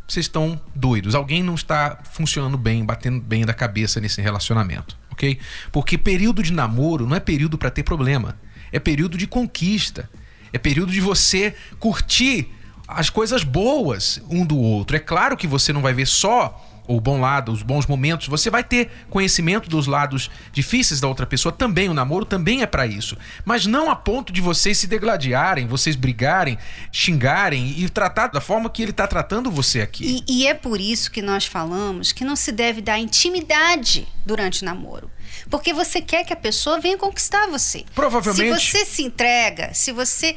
vocês 0.07 0.27
estão 0.27 0.61
doidos. 0.73 1.17
Alguém 1.17 1.43
não 1.43 1.57
está 1.57 1.99
funcionando 2.13 2.57
bem, 2.57 2.85
batendo 2.85 3.21
bem 3.21 3.45
da 3.45 3.53
cabeça 3.53 4.01
nesse 4.01 4.23
relacionamento, 4.23 4.97
ok? 5.11 5.41
Porque 5.73 5.99
período 5.99 6.45
de 6.45 6.53
namoro 6.53 7.09
não 7.09 7.17
é 7.17 7.21
período 7.21 7.59
para 7.59 7.71
ter 7.71 7.83
problema. 7.83 8.39
É 8.71 8.79
período 8.79 9.19
de 9.19 9.27
conquista. 9.27 10.09
É 10.53 10.59
período 10.59 10.93
de 10.93 11.01
você 11.01 11.57
curtir 11.81 12.53
as 12.87 13.11
coisas 13.11 13.43
boas 13.43 14.21
um 14.29 14.45
do 14.45 14.59
outro. 14.59 14.97
É 14.97 15.01
claro 15.01 15.37
que 15.37 15.47
você 15.47 15.73
não 15.73 15.83
vai 15.83 15.93
ver 15.93 16.07
só 16.07 16.63
o 16.89 17.01
bom 17.01 17.21
lado, 17.21 17.53
os 17.53 17.63
bons 17.63 17.87
momentos, 17.87 18.29
você 18.29 18.49
vai 18.49 18.63
ter 18.63 18.91
conhecimento 19.11 19.69
dos 19.69 19.87
lados 19.87 20.31
difíceis 20.53 21.01
da 21.01 21.09
outra 21.09 21.27
pessoa 21.27 21.53
também. 21.53 21.89
O 21.89 21.95
namoro 21.95 22.25
também 22.25 22.63
é 22.63 22.67
para 22.67 22.87
isso. 22.87 23.17
Mas 23.45 23.67
não 23.67 23.91
a 23.91 23.97
ponto 23.97 24.33
de 24.33 24.41
vocês 24.41 24.79
se 24.79 24.87
degladiarem, 24.87 25.67
vocês 25.67 25.97
brigarem, 25.97 26.59
xingarem 26.93 27.75
e 27.77 27.89
tratar 27.89 28.29
da 28.29 28.41
forma 28.41 28.71
que 28.71 28.83
ele 28.83 28.93
está 28.93 29.07
tratando 29.07 29.51
você 29.51 29.81
aqui. 29.81 30.25
E, 30.29 30.43
e 30.43 30.47
é 30.47 30.55
por 30.55 30.81
isso 30.81 31.11
que 31.11 31.23
nós 31.23 31.45
falamos 31.45 32.13
que 32.13 32.25
não 32.25 32.37
se 32.37 32.53
deve 32.53 32.81
dar 32.81 32.99
intimidade 32.99 34.07
durante 34.25 34.63
o 34.63 34.65
namoro. 34.65 35.11
Porque 35.51 35.73
você 35.73 36.01
quer 36.01 36.25
que 36.25 36.33
a 36.33 36.37
pessoa 36.37 36.81
venha 36.81 36.97
conquistar 36.97 37.47
você. 37.49 37.85
Provavelmente. 37.95 38.61
Se 38.61 38.71
você 38.71 38.85
se 38.85 39.03
entrega, 39.03 39.75
se 39.75 39.93
você 39.93 40.37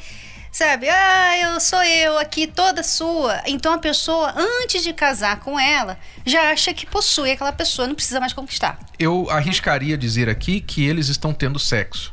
sabe? 0.52 0.88
Ah, 0.88 1.38
eu 1.38 1.60
sou 1.60 1.82
eu 1.82 2.18
aqui 2.18 2.46
toda 2.46 2.82
sua. 2.82 3.40
Então 3.46 3.72
a 3.72 3.78
pessoa, 3.78 4.34
antes 4.36 4.82
de 4.82 4.92
casar 4.92 5.40
com 5.40 5.58
ela, 5.58 5.98
já 6.26 6.50
acha 6.50 6.74
que 6.74 6.86
possui 6.86 7.32
aquela 7.32 7.52
pessoa, 7.52 7.88
não 7.88 7.94
precisa 7.94 8.20
mais 8.20 8.32
conquistar. 8.32 8.78
Eu 8.98 9.30
arriscaria 9.30 9.96
dizer 9.96 10.28
aqui 10.28 10.60
que 10.60 10.84
eles 10.84 11.08
estão 11.08 11.32
tendo 11.32 11.58
sexo. 11.58 12.12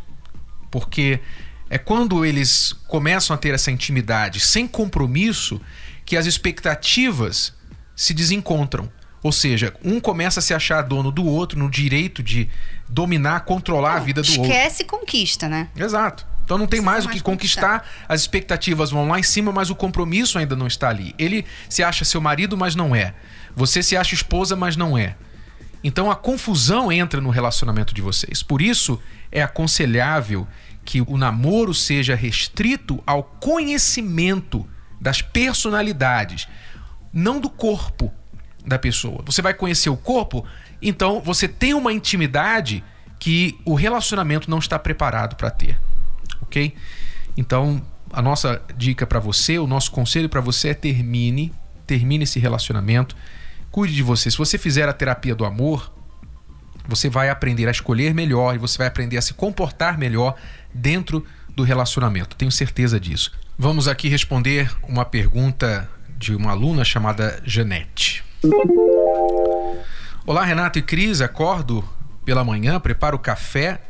Porque 0.70 1.20
é 1.70 1.78
quando 1.78 2.26
eles 2.26 2.74
começam 2.88 3.34
a 3.34 3.38
ter 3.38 3.54
essa 3.54 3.72
intimidade 3.72 4.40
sem 4.40 4.68
compromisso 4.68 5.60
que 6.06 6.16
as 6.16 6.26
expectativas 6.26 7.54
se 7.96 8.14
desencontram. 8.14 8.90
Ou 9.24 9.32
seja, 9.32 9.74
um 9.84 10.00
começa 10.00 10.40
a 10.40 10.44
se 10.44 10.54
achar 10.54 10.82
dono 10.84 11.12
do 11.12 11.26
outro, 11.26 11.58
no 11.58 11.70
direito 11.70 12.22
de 12.22 12.48
dominar, 12.88 13.42
controlar 13.42 13.96
não, 13.96 13.98
a 13.98 14.00
vida 14.00 14.22
do 14.22 14.26
esquece 14.26 14.40
outro. 14.40 14.54
Esquece 14.56 14.84
conquista, 14.86 15.50
né? 15.50 15.68
Exato. 15.76 16.26
Então 16.48 16.58
não 16.58 16.66
tem 16.66 16.80
mais 16.80 17.06
o 17.06 17.10
que 17.10 17.20
conquistar. 17.20 17.82
conquistar. 17.82 18.06
As 18.08 18.22
expectativas 18.22 18.90
vão 18.90 19.10
lá 19.10 19.20
em 19.20 19.24
cima, 19.24 19.52
mas 19.52 19.70
o 19.70 19.76
compromisso 19.76 20.40
ainda 20.40 20.56
não 20.56 20.66
está 20.66 20.88
ali. 20.88 21.14
Ele 21.20 21.46
se 21.68 21.84
acha 21.84 22.06
seu 22.06 22.22
marido, 22.22 22.56
mas 22.56 22.74
não 22.74 22.96
é. 22.96 23.14
Você 23.54 23.84
se 23.84 23.98
acha 23.98 24.16
esposa, 24.16 24.56
mas 24.56 24.78
não 24.78 24.98
é. 24.98 25.18
Então 25.84 26.10
a 26.10 26.16
confusão 26.16 26.90
entra 26.90 27.20
no 27.20 27.32
relacionamento 27.32 27.94
de 27.94 28.02
vocês. 28.02 28.42
Por 28.42 28.62
isso 28.62 28.98
é 29.30 29.42
aconselhável 29.42 30.48
que 30.86 31.02
o 31.02 31.18
namoro 31.18 31.74
seja 31.74 32.16
restrito 32.16 33.04
ao 33.06 33.24
conhecimento 33.24 34.66
das 35.02 35.22
personalidades, 35.22 36.48
não 37.12 37.42
do 37.42 37.50
corpo 37.50 38.10
da 38.66 38.80
pessoa. 38.80 39.22
Você 39.26 39.42
vai 39.42 39.54
conhecer 39.54 39.90
o 39.90 39.98
corpo, 39.98 40.46
então 40.82 41.20
você 41.20 41.46
tem 41.46 41.74
uma 41.74 41.92
intimidade 41.92 42.82
que 43.20 43.60
o 43.66 43.76
relacionamento 43.76 44.50
não 44.50 44.60
está 44.60 44.80
preparado 44.80 45.36
para 45.36 45.52
ter 45.52 45.78
ok? 46.42 46.74
Então, 47.36 47.82
a 48.12 48.22
nossa 48.22 48.62
dica 48.76 49.06
para 49.06 49.20
você, 49.20 49.60
o 49.60 49.68
nosso 49.68 49.92
conselho 49.92 50.30
para 50.30 50.42
você 50.42 50.70
é 50.70 50.74
termine, 50.74 51.54
termine 51.86 52.24
esse 52.24 52.40
relacionamento, 52.40 53.16
cuide 53.72 53.94
de 53.94 54.04
você. 54.04 54.32
Se 54.32 54.38
você 54.38 54.58
fizer 54.58 54.88
a 54.90 54.94
terapia 54.94 55.36
do 55.36 55.46
amor, 55.46 55.92
você 56.88 57.10
vai 57.10 57.30
aprender 57.30 57.68
a 57.68 57.72
escolher 57.72 58.14
melhor 58.14 58.56
e 58.56 58.58
você 58.58 58.78
vai 58.78 58.88
aprender 58.88 59.18
a 59.18 59.22
se 59.22 59.34
comportar 59.34 59.98
melhor 59.98 60.36
dentro 60.74 61.26
do 61.50 61.64
relacionamento. 61.64 62.36
Tenho 62.36 62.52
certeza 62.52 63.00
disso. 63.00 63.32
Vamos 63.58 63.88
aqui 63.88 64.08
responder 64.08 64.72
uma 64.84 65.04
pergunta 65.04 65.90
de 66.18 66.36
uma 66.36 66.52
aluna 66.52 66.84
chamada 66.84 67.42
Janete. 67.44 68.24
Olá, 70.26 70.46
Renato 70.46 70.80
e 70.80 70.82
Cris. 70.82 71.22
Acordo 71.22 71.84
pela 72.24 72.44
manhã, 72.44 72.80
preparo 72.80 73.18
o 73.18 73.20
café 73.20 73.82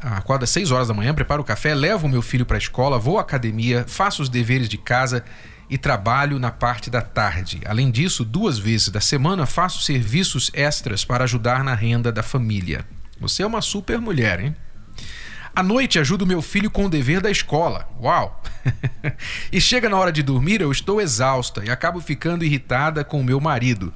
acordo 0.00 0.44
às 0.44 0.50
6 0.50 0.70
horas 0.70 0.88
da 0.88 0.94
manhã, 0.94 1.14
preparo 1.14 1.42
o 1.42 1.44
café, 1.44 1.74
levo 1.74 2.06
o 2.06 2.10
meu 2.10 2.22
filho 2.22 2.46
para 2.46 2.56
a 2.56 2.58
escola, 2.58 2.98
vou 2.98 3.18
à 3.18 3.22
academia, 3.22 3.84
faço 3.88 4.22
os 4.22 4.28
deveres 4.28 4.68
de 4.68 4.78
casa 4.78 5.24
e 5.68 5.76
trabalho 5.76 6.38
na 6.38 6.50
parte 6.50 6.90
da 6.90 7.00
tarde. 7.00 7.60
Além 7.66 7.90
disso, 7.90 8.24
duas 8.24 8.58
vezes 8.58 8.88
da 8.88 9.00
semana 9.00 9.46
faço 9.46 9.82
serviços 9.82 10.50
extras 10.54 11.04
para 11.04 11.24
ajudar 11.24 11.64
na 11.64 11.74
renda 11.74 12.12
da 12.12 12.22
família. 12.22 12.84
Você 13.20 13.42
é 13.42 13.46
uma 13.46 13.60
super 13.60 14.00
mulher, 14.00 14.40
hein? 14.40 14.56
À 15.54 15.62
noite 15.62 15.98
ajudo 15.98 16.26
meu 16.26 16.42
filho 16.42 16.70
com 16.70 16.84
o 16.84 16.90
dever 16.90 17.20
da 17.20 17.30
escola. 17.30 17.88
Uau! 17.98 18.42
e 19.50 19.58
chega 19.58 19.88
na 19.88 19.96
hora 19.96 20.12
de 20.12 20.22
dormir, 20.22 20.60
eu 20.60 20.70
estou 20.70 21.00
exausta 21.00 21.64
e 21.64 21.70
acabo 21.70 21.98
ficando 22.00 22.44
irritada 22.44 23.02
com 23.02 23.18
o 23.20 23.24
meu 23.24 23.40
marido, 23.40 23.92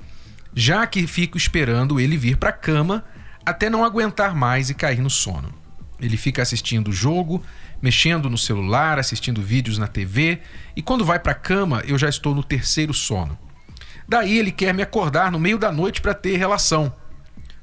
já 0.54 0.86
que 0.86 1.06
fico 1.06 1.36
esperando 1.36 2.00
ele 2.00 2.16
vir 2.16 2.38
para 2.38 2.48
a 2.48 2.54
cama 2.54 3.04
até 3.44 3.68
não 3.68 3.84
aguentar 3.84 4.34
mais 4.34 4.70
e 4.70 4.74
cair 4.74 5.00
no 5.00 5.10
sono. 5.10 5.59
Ele 6.00 6.16
fica 6.16 6.42
assistindo 6.42 6.88
o 6.88 6.92
jogo, 6.92 7.42
mexendo 7.80 8.30
no 8.30 8.38
celular, 8.38 8.98
assistindo 8.98 9.42
vídeos 9.42 9.78
na 9.78 9.86
TV, 9.86 10.40
e 10.74 10.82
quando 10.82 11.04
vai 11.04 11.18
para 11.18 11.32
a 11.32 11.34
cama, 11.34 11.82
eu 11.86 11.98
já 11.98 12.08
estou 12.08 12.34
no 12.34 12.42
terceiro 12.42 12.94
sono. 12.94 13.38
Daí 14.08 14.38
ele 14.38 14.50
quer 14.50 14.74
me 14.74 14.82
acordar 14.82 15.30
no 15.30 15.38
meio 15.38 15.58
da 15.58 15.70
noite 15.70 16.00
para 16.00 16.14
ter 16.14 16.36
relação. 16.36 16.92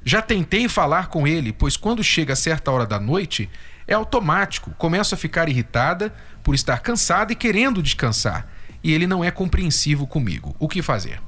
Já 0.04 0.22
tentei 0.22 0.68
falar 0.68 1.08
com 1.08 1.26
ele, 1.26 1.52
pois 1.52 1.76
quando 1.76 2.02
chega 2.02 2.34
certa 2.34 2.70
hora 2.70 2.86
da 2.86 2.98
noite, 2.98 3.50
é 3.86 3.94
automático. 3.94 4.70
Começo 4.78 5.14
a 5.14 5.18
ficar 5.18 5.48
irritada 5.48 6.14
por 6.42 6.54
estar 6.54 6.78
cansada 6.78 7.32
e 7.32 7.36
querendo 7.36 7.82
descansar. 7.82 8.48
E 8.82 8.92
ele 8.92 9.06
não 9.06 9.24
é 9.24 9.30
compreensivo 9.30 10.06
comigo. 10.06 10.54
O 10.58 10.68
que 10.68 10.80
fazer? 10.80 11.20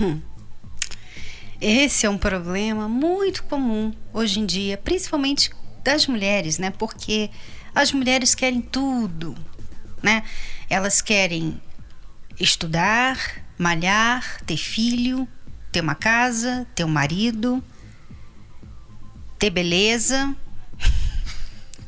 Hum. 0.00 0.20
Esse 1.60 2.06
é 2.06 2.10
um 2.10 2.18
problema 2.18 2.88
muito 2.88 3.44
comum 3.44 3.92
hoje 4.12 4.40
em 4.40 4.46
dia, 4.46 4.76
principalmente 4.76 5.50
das 5.84 6.06
mulheres, 6.06 6.58
né? 6.58 6.70
Porque 6.70 7.30
as 7.74 7.92
mulheres 7.92 8.34
querem 8.34 8.62
tudo, 8.62 9.36
né? 10.02 10.24
Elas 10.68 11.02
querem 11.02 11.60
estudar, 12.40 13.18
malhar, 13.58 14.40
ter 14.46 14.56
filho, 14.56 15.28
ter 15.70 15.80
uma 15.80 15.94
casa, 15.94 16.66
ter 16.74 16.84
um 16.84 16.88
marido, 16.88 17.62
ter 19.38 19.50
beleza, 19.50 20.34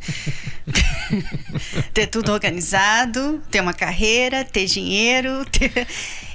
ter 1.94 2.06
tudo 2.09 2.32
organizado, 2.32 3.42
ter 3.50 3.61
uma 3.61 3.72
carreira, 3.72 4.44
ter 4.44 4.66
dinheiro, 4.66 5.44
ter... 5.46 5.88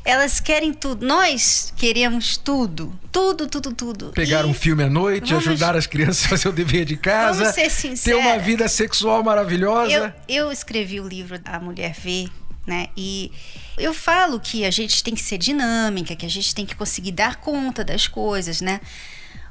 Elas 0.03 0.39
querem 0.39 0.73
tudo. 0.73 1.05
Nós 1.05 1.71
queremos 1.77 2.35
tudo. 2.37 2.97
Tudo, 3.11 3.47
tudo, 3.47 3.73
tudo. 3.73 4.11
Pegar 4.11 4.45
e... 4.45 4.47
um 4.47 4.53
filme 4.53 4.83
à 4.83 4.89
noite, 4.89 5.29
Vamos... 5.29 5.47
ajudar 5.47 5.75
as 5.75 5.85
crianças 5.85 6.25
a 6.25 6.29
fazer 6.29 6.49
o 6.49 6.51
dever 6.51 6.85
de 6.85 6.97
casa. 6.97 7.39
Vamos 7.39 7.55
ser 7.55 7.69
sinceros. 7.69 8.03
Ter 8.03 8.15
uma 8.15 8.39
vida 8.39 8.67
sexual 8.67 9.23
maravilhosa. 9.23 10.15
Eu, 10.27 10.45
eu 10.45 10.51
escrevi 10.51 10.99
o 10.99 11.07
livro 11.07 11.39
A 11.45 11.59
Mulher 11.59 11.93
Vê, 11.93 12.27
né? 12.65 12.87
E 12.97 13.31
eu 13.77 13.93
falo 13.93 14.39
que 14.39 14.65
a 14.65 14.71
gente 14.71 15.03
tem 15.03 15.13
que 15.13 15.21
ser 15.21 15.37
dinâmica, 15.37 16.15
que 16.15 16.25
a 16.25 16.29
gente 16.29 16.53
tem 16.55 16.65
que 16.65 16.75
conseguir 16.75 17.11
dar 17.11 17.35
conta 17.35 17.83
das 17.83 18.07
coisas, 18.07 18.59
né? 18.59 18.81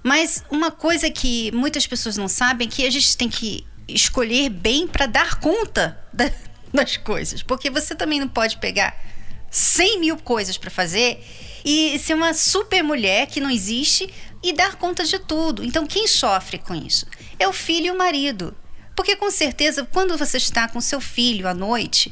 Mas 0.02 0.42
uma 0.50 0.70
coisa 0.70 1.10
que 1.10 1.52
muitas 1.52 1.86
pessoas 1.86 2.16
não 2.16 2.28
sabem 2.28 2.66
é 2.66 2.70
que 2.70 2.86
a 2.86 2.90
gente 2.90 3.16
tem 3.16 3.28
que 3.28 3.66
escolher 3.86 4.48
bem 4.48 4.86
para 4.86 5.06
dar 5.06 5.38
conta 5.38 5.98
da, 6.12 6.30
das 6.74 6.96
coisas. 6.96 7.42
Porque 7.42 7.70
você 7.70 7.94
também 7.94 8.18
não 8.18 8.28
pode 8.28 8.56
pegar 8.56 9.09
100 9.50 10.00
mil 10.00 10.16
coisas 10.16 10.56
para 10.56 10.70
fazer 10.70 11.24
e 11.64 11.98
ser 11.98 12.14
uma 12.14 12.32
super 12.32 12.82
mulher 12.82 13.26
que 13.26 13.40
não 13.40 13.50
existe 13.50 14.08
e 14.42 14.52
dar 14.52 14.76
conta 14.76 15.04
de 15.04 15.18
tudo. 15.18 15.64
Então, 15.64 15.86
quem 15.86 16.06
sofre 16.06 16.58
com 16.58 16.74
isso? 16.74 17.06
É 17.38 17.46
o 17.46 17.52
filho 17.52 17.86
e 17.86 17.90
o 17.90 17.98
marido. 17.98 18.56
Porque, 18.96 19.16
com 19.16 19.30
certeza, 19.30 19.86
quando 19.90 20.16
você 20.16 20.36
está 20.36 20.68
com 20.68 20.80
seu 20.80 21.00
filho 21.00 21.48
à 21.48 21.54
noite, 21.54 22.10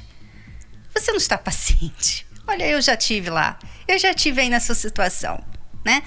você 0.94 1.10
não 1.10 1.18
está 1.18 1.38
paciente. 1.38 2.26
Olha, 2.46 2.66
eu 2.66 2.80
já 2.80 2.96
tive 2.96 3.30
lá. 3.30 3.58
Eu 3.86 3.98
já 3.98 4.12
tive 4.12 4.40
aí 4.40 4.48
nessa 4.48 4.74
situação, 4.74 5.42
né? 5.84 6.02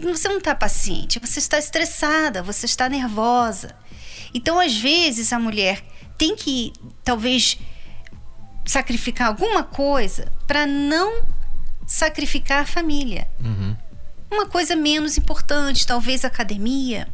Você 0.00 0.28
não 0.28 0.38
está 0.38 0.54
paciente, 0.54 1.18
você 1.18 1.38
está 1.38 1.58
estressada, 1.58 2.42
você 2.42 2.66
está 2.66 2.88
nervosa. 2.88 3.74
Então, 4.34 4.58
às 4.58 4.76
vezes, 4.76 5.32
a 5.32 5.38
mulher 5.38 5.82
tem 6.18 6.36
que, 6.36 6.72
talvez, 7.04 7.58
sacrificar 8.64 9.28
alguma 9.28 9.62
coisa 9.62 10.30
para 10.46 10.66
não 10.66 11.22
sacrificar 11.86 12.62
a 12.62 12.66
família. 12.66 13.28
Uhum. 13.42 13.76
Uma 14.30 14.46
coisa 14.46 14.74
menos 14.74 15.18
importante, 15.18 15.86
talvez 15.86 16.24
academia, 16.24 17.08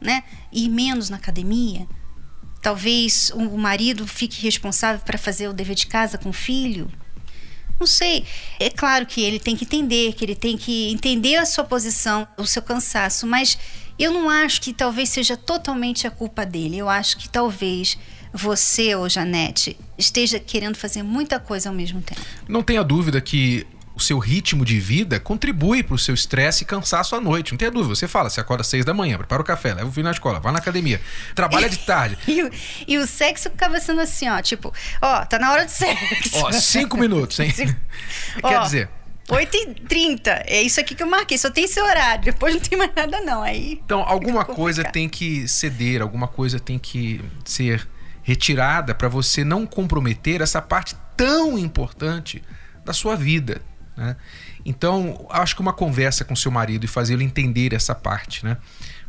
né? 0.00 0.22
Ir 0.52 0.68
menos 0.68 1.08
na 1.08 1.16
academia. 1.16 1.86
talvez 2.62 3.32
o 3.34 3.58
marido 3.58 4.06
fique 4.06 4.40
responsável 4.40 5.02
para 5.04 5.18
fazer 5.18 5.48
o 5.48 5.52
dever 5.52 5.74
de 5.74 5.88
casa 5.88 6.16
com 6.16 6.30
o 6.30 6.32
filho. 6.32 6.88
Não 7.78 7.86
sei. 7.86 8.24
É 8.60 8.70
claro 8.70 9.04
que 9.04 9.20
ele 9.20 9.40
tem 9.40 9.56
que 9.56 9.64
entender, 9.64 10.12
que 10.12 10.24
ele 10.24 10.36
tem 10.36 10.56
que 10.56 10.92
entender 10.92 11.34
a 11.34 11.44
sua 11.44 11.64
posição, 11.64 12.26
o 12.38 12.46
seu 12.46 12.62
cansaço, 12.62 13.26
mas 13.26 13.58
eu 13.98 14.12
não 14.12 14.30
acho 14.30 14.60
que 14.60 14.72
talvez 14.72 15.08
seja 15.08 15.36
totalmente 15.36 16.06
a 16.06 16.10
culpa 16.10 16.46
dele. 16.46 16.78
Eu 16.78 16.88
acho 16.88 17.16
que 17.16 17.28
talvez 17.28 17.98
você, 18.32 18.94
ou 18.94 19.08
Janete, 19.08 19.76
esteja 19.98 20.38
querendo 20.38 20.76
fazer 20.76 21.02
muita 21.02 21.38
coisa 21.38 21.68
ao 21.68 21.74
mesmo 21.74 22.00
tempo. 22.00 22.20
Não 22.48 22.62
tenha 22.62 22.82
dúvida 22.82 23.20
que 23.20 23.66
o 23.94 24.00
seu 24.00 24.18
ritmo 24.18 24.64
de 24.64 24.80
vida 24.80 25.20
contribui 25.20 25.82
para 25.82 25.94
o 25.94 25.98
seu 25.98 26.14
estresse 26.14 26.64
e 26.64 26.66
cansaço 26.66 27.14
à 27.14 27.20
noite. 27.20 27.52
Não 27.52 27.58
tenha 27.58 27.70
dúvida. 27.70 27.94
Você 27.94 28.08
fala, 28.08 28.30
você 28.30 28.40
acorda 28.40 28.62
às 28.62 28.66
seis 28.66 28.84
da 28.84 28.94
manhã, 28.94 29.18
prepara 29.18 29.42
o 29.42 29.44
café, 29.44 29.74
leva 29.74 29.88
o 29.88 29.92
filho 29.92 30.04
na 30.04 30.10
escola, 30.10 30.40
vai 30.40 30.52
na 30.52 30.58
academia, 30.58 31.00
trabalha 31.34 31.68
de 31.68 31.78
tarde. 31.78 32.16
e, 32.26 32.42
o, 32.42 32.50
e 32.88 32.98
o 32.98 33.06
sexo 33.06 33.50
ficava 33.50 33.78
sendo 33.80 34.00
assim, 34.00 34.28
ó, 34.28 34.40
tipo, 34.40 34.72
ó, 35.00 35.24
tá 35.24 35.38
na 35.38 35.52
hora 35.52 35.64
de 35.64 35.72
sexo. 35.72 36.38
Ó, 36.38 36.52
cinco 36.52 36.96
minutos, 36.96 37.38
hein? 37.38 37.52
Quer 38.40 38.58
Ó, 38.58 38.62
dizer. 38.62 38.88
8h30. 39.28 40.42
É 40.46 40.62
isso 40.62 40.80
aqui 40.80 40.94
que 40.94 41.02
eu 41.02 41.06
marquei. 41.06 41.38
Só 41.38 41.50
tem 41.50 41.64
esse 41.64 41.80
horário. 41.80 42.24
Depois 42.24 42.54
não 42.54 42.60
tem 42.60 42.76
mais 42.76 42.90
nada, 42.94 43.20
não. 43.20 43.42
Aí. 43.42 43.80
Então, 43.84 44.00
alguma 44.00 44.44
coisa 44.44 44.82
tem 44.82 45.08
que 45.08 45.46
ceder, 45.46 46.02
alguma 46.02 46.26
coisa 46.26 46.58
tem 46.58 46.78
que 46.78 47.20
ser 47.44 47.86
retirada 48.22 48.94
para 48.94 49.08
você 49.08 49.44
não 49.44 49.66
comprometer 49.66 50.40
essa 50.40 50.62
parte 50.62 50.94
tão 51.16 51.58
importante 51.58 52.42
da 52.84 52.92
sua 52.92 53.16
vida. 53.16 53.60
Né? 53.96 54.16
Então, 54.64 55.26
acho 55.30 55.54
que 55.54 55.62
uma 55.62 55.72
conversa 55.72 56.24
com 56.24 56.34
seu 56.34 56.50
marido 56.50 56.84
e 56.84 56.88
fazê-lo 56.88 57.22
entender 57.22 57.74
essa 57.74 57.94
parte, 57.94 58.44
né? 58.44 58.56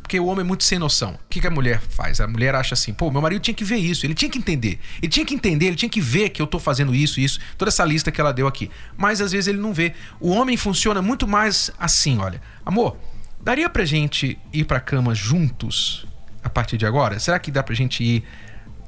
Porque 0.02 0.20
o 0.20 0.26
homem 0.26 0.42
é 0.42 0.44
muito 0.44 0.64
sem 0.64 0.78
noção. 0.78 1.14
O 1.14 1.18
que, 1.30 1.40
que 1.40 1.46
a 1.46 1.50
mulher 1.50 1.80
faz? 1.80 2.20
A 2.20 2.28
mulher 2.28 2.54
acha 2.54 2.74
assim, 2.74 2.92
pô, 2.92 3.10
meu 3.10 3.22
marido 3.22 3.40
tinha 3.40 3.54
que 3.54 3.64
ver 3.64 3.78
isso, 3.78 4.04
ele 4.04 4.12
tinha 4.12 4.30
que 4.30 4.36
entender. 4.36 4.78
Ele 4.98 5.08
tinha 5.08 5.24
que 5.24 5.34
entender, 5.34 5.66
ele 5.68 5.76
tinha 5.76 5.88
que 5.88 6.00
ver 6.00 6.28
que 6.28 6.42
eu 6.42 6.46
tô 6.46 6.58
fazendo 6.58 6.94
isso, 6.94 7.20
isso, 7.20 7.40
toda 7.56 7.70
essa 7.70 7.82
lista 7.86 8.12
que 8.12 8.20
ela 8.20 8.30
deu 8.30 8.46
aqui. 8.46 8.70
Mas 8.98 9.22
às 9.22 9.32
vezes 9.32 9.46
ele 9.48 9.56
não 9.56 9.72
vê. 9.72 9.94
O 10.20 10.28
homem 10.28 10.58
funciona 10.58 11.00
muito 11.00 11.26
mais 11.26 11.70
assim, 11.78 12.18
olha. 12.18 12.38
Amor, 12.66 12.98
daria 13.40 13.70
pra 13.70 13.86
gente 13.86 14.38
ir 14.52 14.64
pra 14.64 14.78
cama 14.78 15.14
juntos 15.14 16.06
a 16.42 16.50
partir 16.50 16.76
de 16.76 16.84
agora? 16.84 17.18
Será 17.18 17.38
que 17.38 17.50
dá 17.50 17.62
pra 17.62 17.74
gente 17.74 18.04
ir 18.04 18.24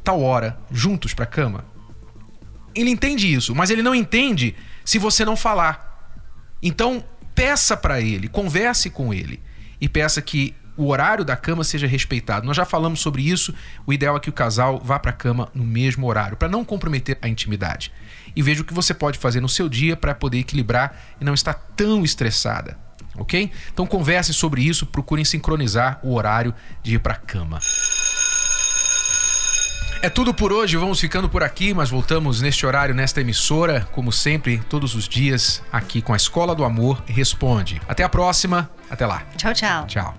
tal 0.07 0.23
hora 0.23 0.57
juntos 0.71 1.13
pra 1.13 1.27
cama? 1.27 1.65
Ele 2.73 2.91
entende 2.91 3.33
isso, 3.33 3.57
mas 3.57 3.71
ele 3.71 3.83
não 3.83 3.93
entende 3.93 4.55
se 4.85 5.01
você 5.01 5.25
não 5.25 5.37
falar. 5.37 6.15
Então, 6.63 7.03
peça 7.35 7.77
pra 7.77 8.01
ele, 8.01 8.29
converse 8.29 8.89
com 8.89 9.13
ele 9.13 9.43
e 9.81 9.89
peça 9.89 10.23
que 10.23 10.55
o 10.77 10.87
horário 10.89 11.25
da 11.25 11.35
cama 11.37 11.65
seja 11.65 11.89
respeitado. 11.89 12.47
Nós 12.47 12.57
já 12.57 12.65
falamos 12.65 13.01
sobre 13.01 13.29
isso. 13.29 13.53
O 13.85 13.93
ideal 13.93 14.17
é 14.17 14.21
que 14.21 14.31
o 14.31 14.33
casal 14.33 14.79
vá 14.79 14.97
pra 14.97 15.11
cama 15.11 15.49
no 15.53 15.65
mesmo 15.65 16.07
horário, 16.07 16.37
para 16.37 16.49
não 16.49 16.65
comprometer 16.65 17.19
a 17.21 17.29
intimidade. 17.29 17.91
E 18.37 18.43
veja 18.43 18.63
o 18.63 18.65
que 18.65 18.75
você 18.75 18.95
pode 18.95 19.19
fazer 19.19 19.41
no 19.41 19.49
seu 19.49 19.69
dia 19.69 19.97
para 19.97 20.15
poder 20.15 20.39
equilibrar 20.39 21.17
e 21.21 21.25
não 21.25 21.35
estar 21.35 21.55
tão 21.55 22.05
estressada. 22.05 22.79
Ok? 23.17 23.51
Então 23.73 23.87
converse 23.87 24.33
sobre 24.33 24.63
isso, 24.63 24.87
procurem 24.87 25.25
sincronizar 25.25 25.99
o 26.05 26.15
horário 26.15 26.55
de 26.83 26.95
ir 26.95 26.99
pra 27.01 27.17
cama. 27.17 27.59
É 30.07 30.09
tudo 30.09 30.33
por 30.33 30.53
hoje, 30.53 30.77
vamos 30.77 31.01
ficando 31.01 31.29
por 31.29 31.43
aqui, 31.43 31.75
mas 31.75 31.91
voltamos 31.91 32.41
neste 32.41 32.65
horário, 32.65 32.95
nesta 32.95 33.21
emissora, 33.21 33.89
como 33.91 34.13
sempre, 34.13 34.61
todos 34.71 34.95
os 34.95 35.09
dias, 35.09 35.61
aqui 35.73 36.01
com 36.01 36.13
a 36.13 36.17
Escola 36.17 36.55
do 36.55 36.63
Amor 36.63 37.03
Responde. 37.07 37.83
Até 37.89 38.05
a 38.05 38.09
próxima, 38.09 38.71
até 38.89 39.05
lá. 39.05 39.27
Tchau, 39.37 39.53
tchau. 39.53 39.87
Tchau. 39.89 40.15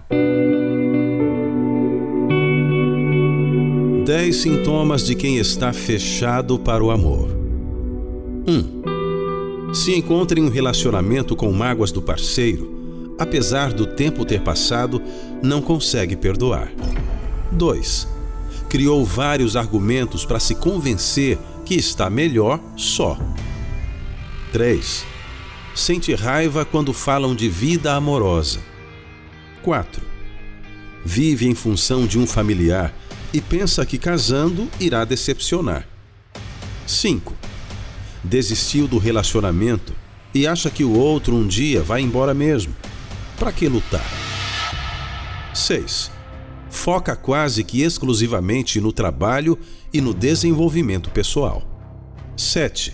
10 4.06 4.36
sintomas 4.36 5.06
de 5.06 5.16
quem 5.16 5.38
está 5.38 5.72
fechado 5.72 6.60
para 6.60 6.84
o 6.84 6.92
amor. 6.92 7.30
1. 8.46 9.74
Se 9.74 9.96
encontra 9.96 10.38
em 10.38 10.44
um 10.44 10.50
relacionamento 10.50 11.34
com 11.34 11.50
mágoas 11.54 11.94
do 11.94 12.02
parceiro, 12.02 13.16
apesar 13.18 13.72
do 13.72 13.88
tempo 13.88 14.26
ter 14.26 14.42
passado, 14.42 15.02
não 15.42 15.62
consegue 15.62 16.18
perdoar. 16.18 16.74
2. 17.54 18.17
Criou 18.70 19.06
vários 19.06 19.56
argumentos 19.56 20.26
para 20.26 20.40
se 20.40 20.56
convencer 20.56 21.38
que 21.66 21.76
está 21.76 22.10
melhor 22.10 22.60
só. 22.76 23.18
3. 24.52 25.06
Sente 25.76 26.14
raiva 26.16 26.66
quando 26.66 26.94
falam 26.94 27.36
de 27.36 27.48
vida 27.50 27.94
amorosa. 27.94 28.60
4. 29.64 30.02
Vive 31.06 31.48
em 31.48 31.56
função 31.56 32.06
de 32.06 32.20
um 32.20 32.26
familiar 32.26 32.94
e 33.34 33.40
pensa 33.40 33.86
que 33.86 33.98
casando 33.98 34.68
irá 34.80 35.06
decepcionar. 35.06 35.88
5. 36.86 37.34
Desistiu 38.24 38.88
do 38.88 38.98
relacionamento 38.98 39.94
e 40.34 40.48
acha 40.48 40.70
que 40.70 40.84
o 40.84 40.94
outro 40.94 41.36
um 41.36 41.48
dia 41.48 41.82
vai 41.82 42.02
embora 42.02 42.34
mesmo. 42.34 42.76
Para 43.38 43.52
que 43.52 43.68
lutar? 43.68 44.06
6. 45.54 46.17
Foca 46.78 47.16
quase 47.16 47.64
que 47.64 47.82
exclusivamente 47.82 48.80
no 48.80 48.94
trabalho 48.94 49.58
e 49.92 50.00
no 50.00 50.14
desenvolvimento 50.14 51.10
pessoal. 51.10 51.64
7. 52.36 52.94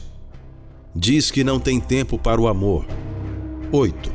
Diz 0.96 1.30
que 1.30 1.43
não 1.43 1.60
tem 1.60 1.80
tempo 1.80 2.17
para 2.17 2.39
o 2.39 2.48
amor. 2.48 2.86
8. 3.72 4.12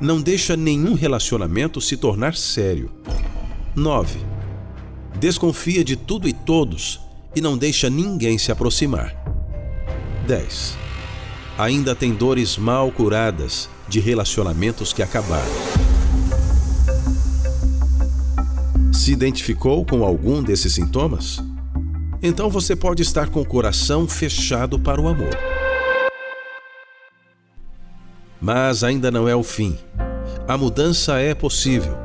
Não 0.00 0.20
deixa 0.20 0.56
nenhum 0.56 0.94
relacionamento 0.94 1.80
se 1.80 1.96
tornar 1.96 2.34
sério. 2.34 2.90
9 3.76 4.32
desconfia 5.18 5.84
de 5.84 5.94
tudo 5.94 6.28
e 6.28 6.32
todos 6.32 7.00
e 7.34 7.40
não 7.40 7.56
deixa 7.56 7.88
ninguém 7.88 8.38
se 8.38 8.50
aproximar. 8.50 9.14
10. 10.26 10.76
Ainda 11.58 11.94
tem 11.94 12.12
dores 12.12 12.56
mal 12.56 12.90
curadas 12.90 13.68
de 13.88 14.00
relacionamentos 14.00 14.92
que 14.92 15.02
acabaram. 15.02 15.71
Se 19.02 19.10
identificou 19.10 19.84
com 19.84 20.04
algum 20.04 20.40
desses 20.40 20.74
sintomas? 20.74 21.42
Então 22.22 22.48
você 22.48 22.76
pode 22.76 23.02
estar 23.02 23.30
com 23.30 23.40
o 23.40 23.44
coração 23.44 24.06
fechado 24.06 24.78
para 24.78 25.00
o 25.00 25.08
amor. 25.08 25.36
Mas 28.40 28.84
ainda 28.84 29.10
não 29.10 29.28
é 29.28 29.34
o 29.34 29.42
fim. 29.42 29.76
A 30.46 30.56
mudança 30.56 31.18
é 31.18 31.34
possível. 31.34 31.96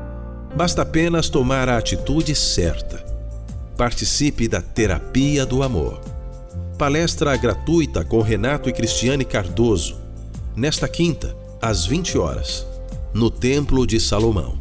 Basta 0.56 0.82
apenas 0.82 1.30
tomar 1.30 1.70
a 1.70 1.78
atitude 1.78 2.34
certa. 2.34 3.06
Participe 3.78 4.48
da 4.48 4.60
Terapia 4.60 5.46
do 5.46 5.62
Amor. 5.62 6.02
Palestra 6.80 7.38
gratuita 7.38 8.04
com 8.04 8.24
Renato 8.24 8.70
e 8.70 8.74
Cristiane 8.74 9.24
Cardoso, 9.24 9.98
nesta 10.56 10.88
quinta, 10.88 11.38
às 11.62 11.86
20 11.86 12.18
horas, 12.18 12.66
no 13.14 13.30
Templo 13.30 13.86
de 13.86 14.00
Salomão. 14.00 14.57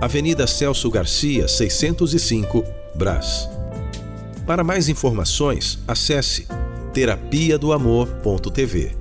Avenida 0.00 0.46
Celso 0.46 0.90
Garcia, 0.90 1.48
605, 1.48 2.62
Brás. 2.94 3.48
Para 4.46 4.62
mais 4.62 4.90
informações, 4.90 5.78
acesse 5.88 6.46
terapia 6.92 7.58
do 7.58 7.72
amor.tv 7.72 8.94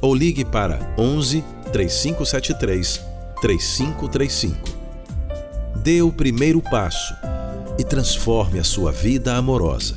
ou 0.00 0.14
ligue 0.14 0.44
para 0.44 0.94
11 0.96 1.44
3573 1.72 3.00
3535. 3.40 4.56
Dê 5.76 6.00
o 6.00 6.10
primeiro 6.10 6.62
passo 6.62 7.14
e 7.78 7.84
transforme 7.84 8.58
a 8.58 8.64
sua 8.64 8.90
vida 8.90 9.36
amorosa. 9.36 9.96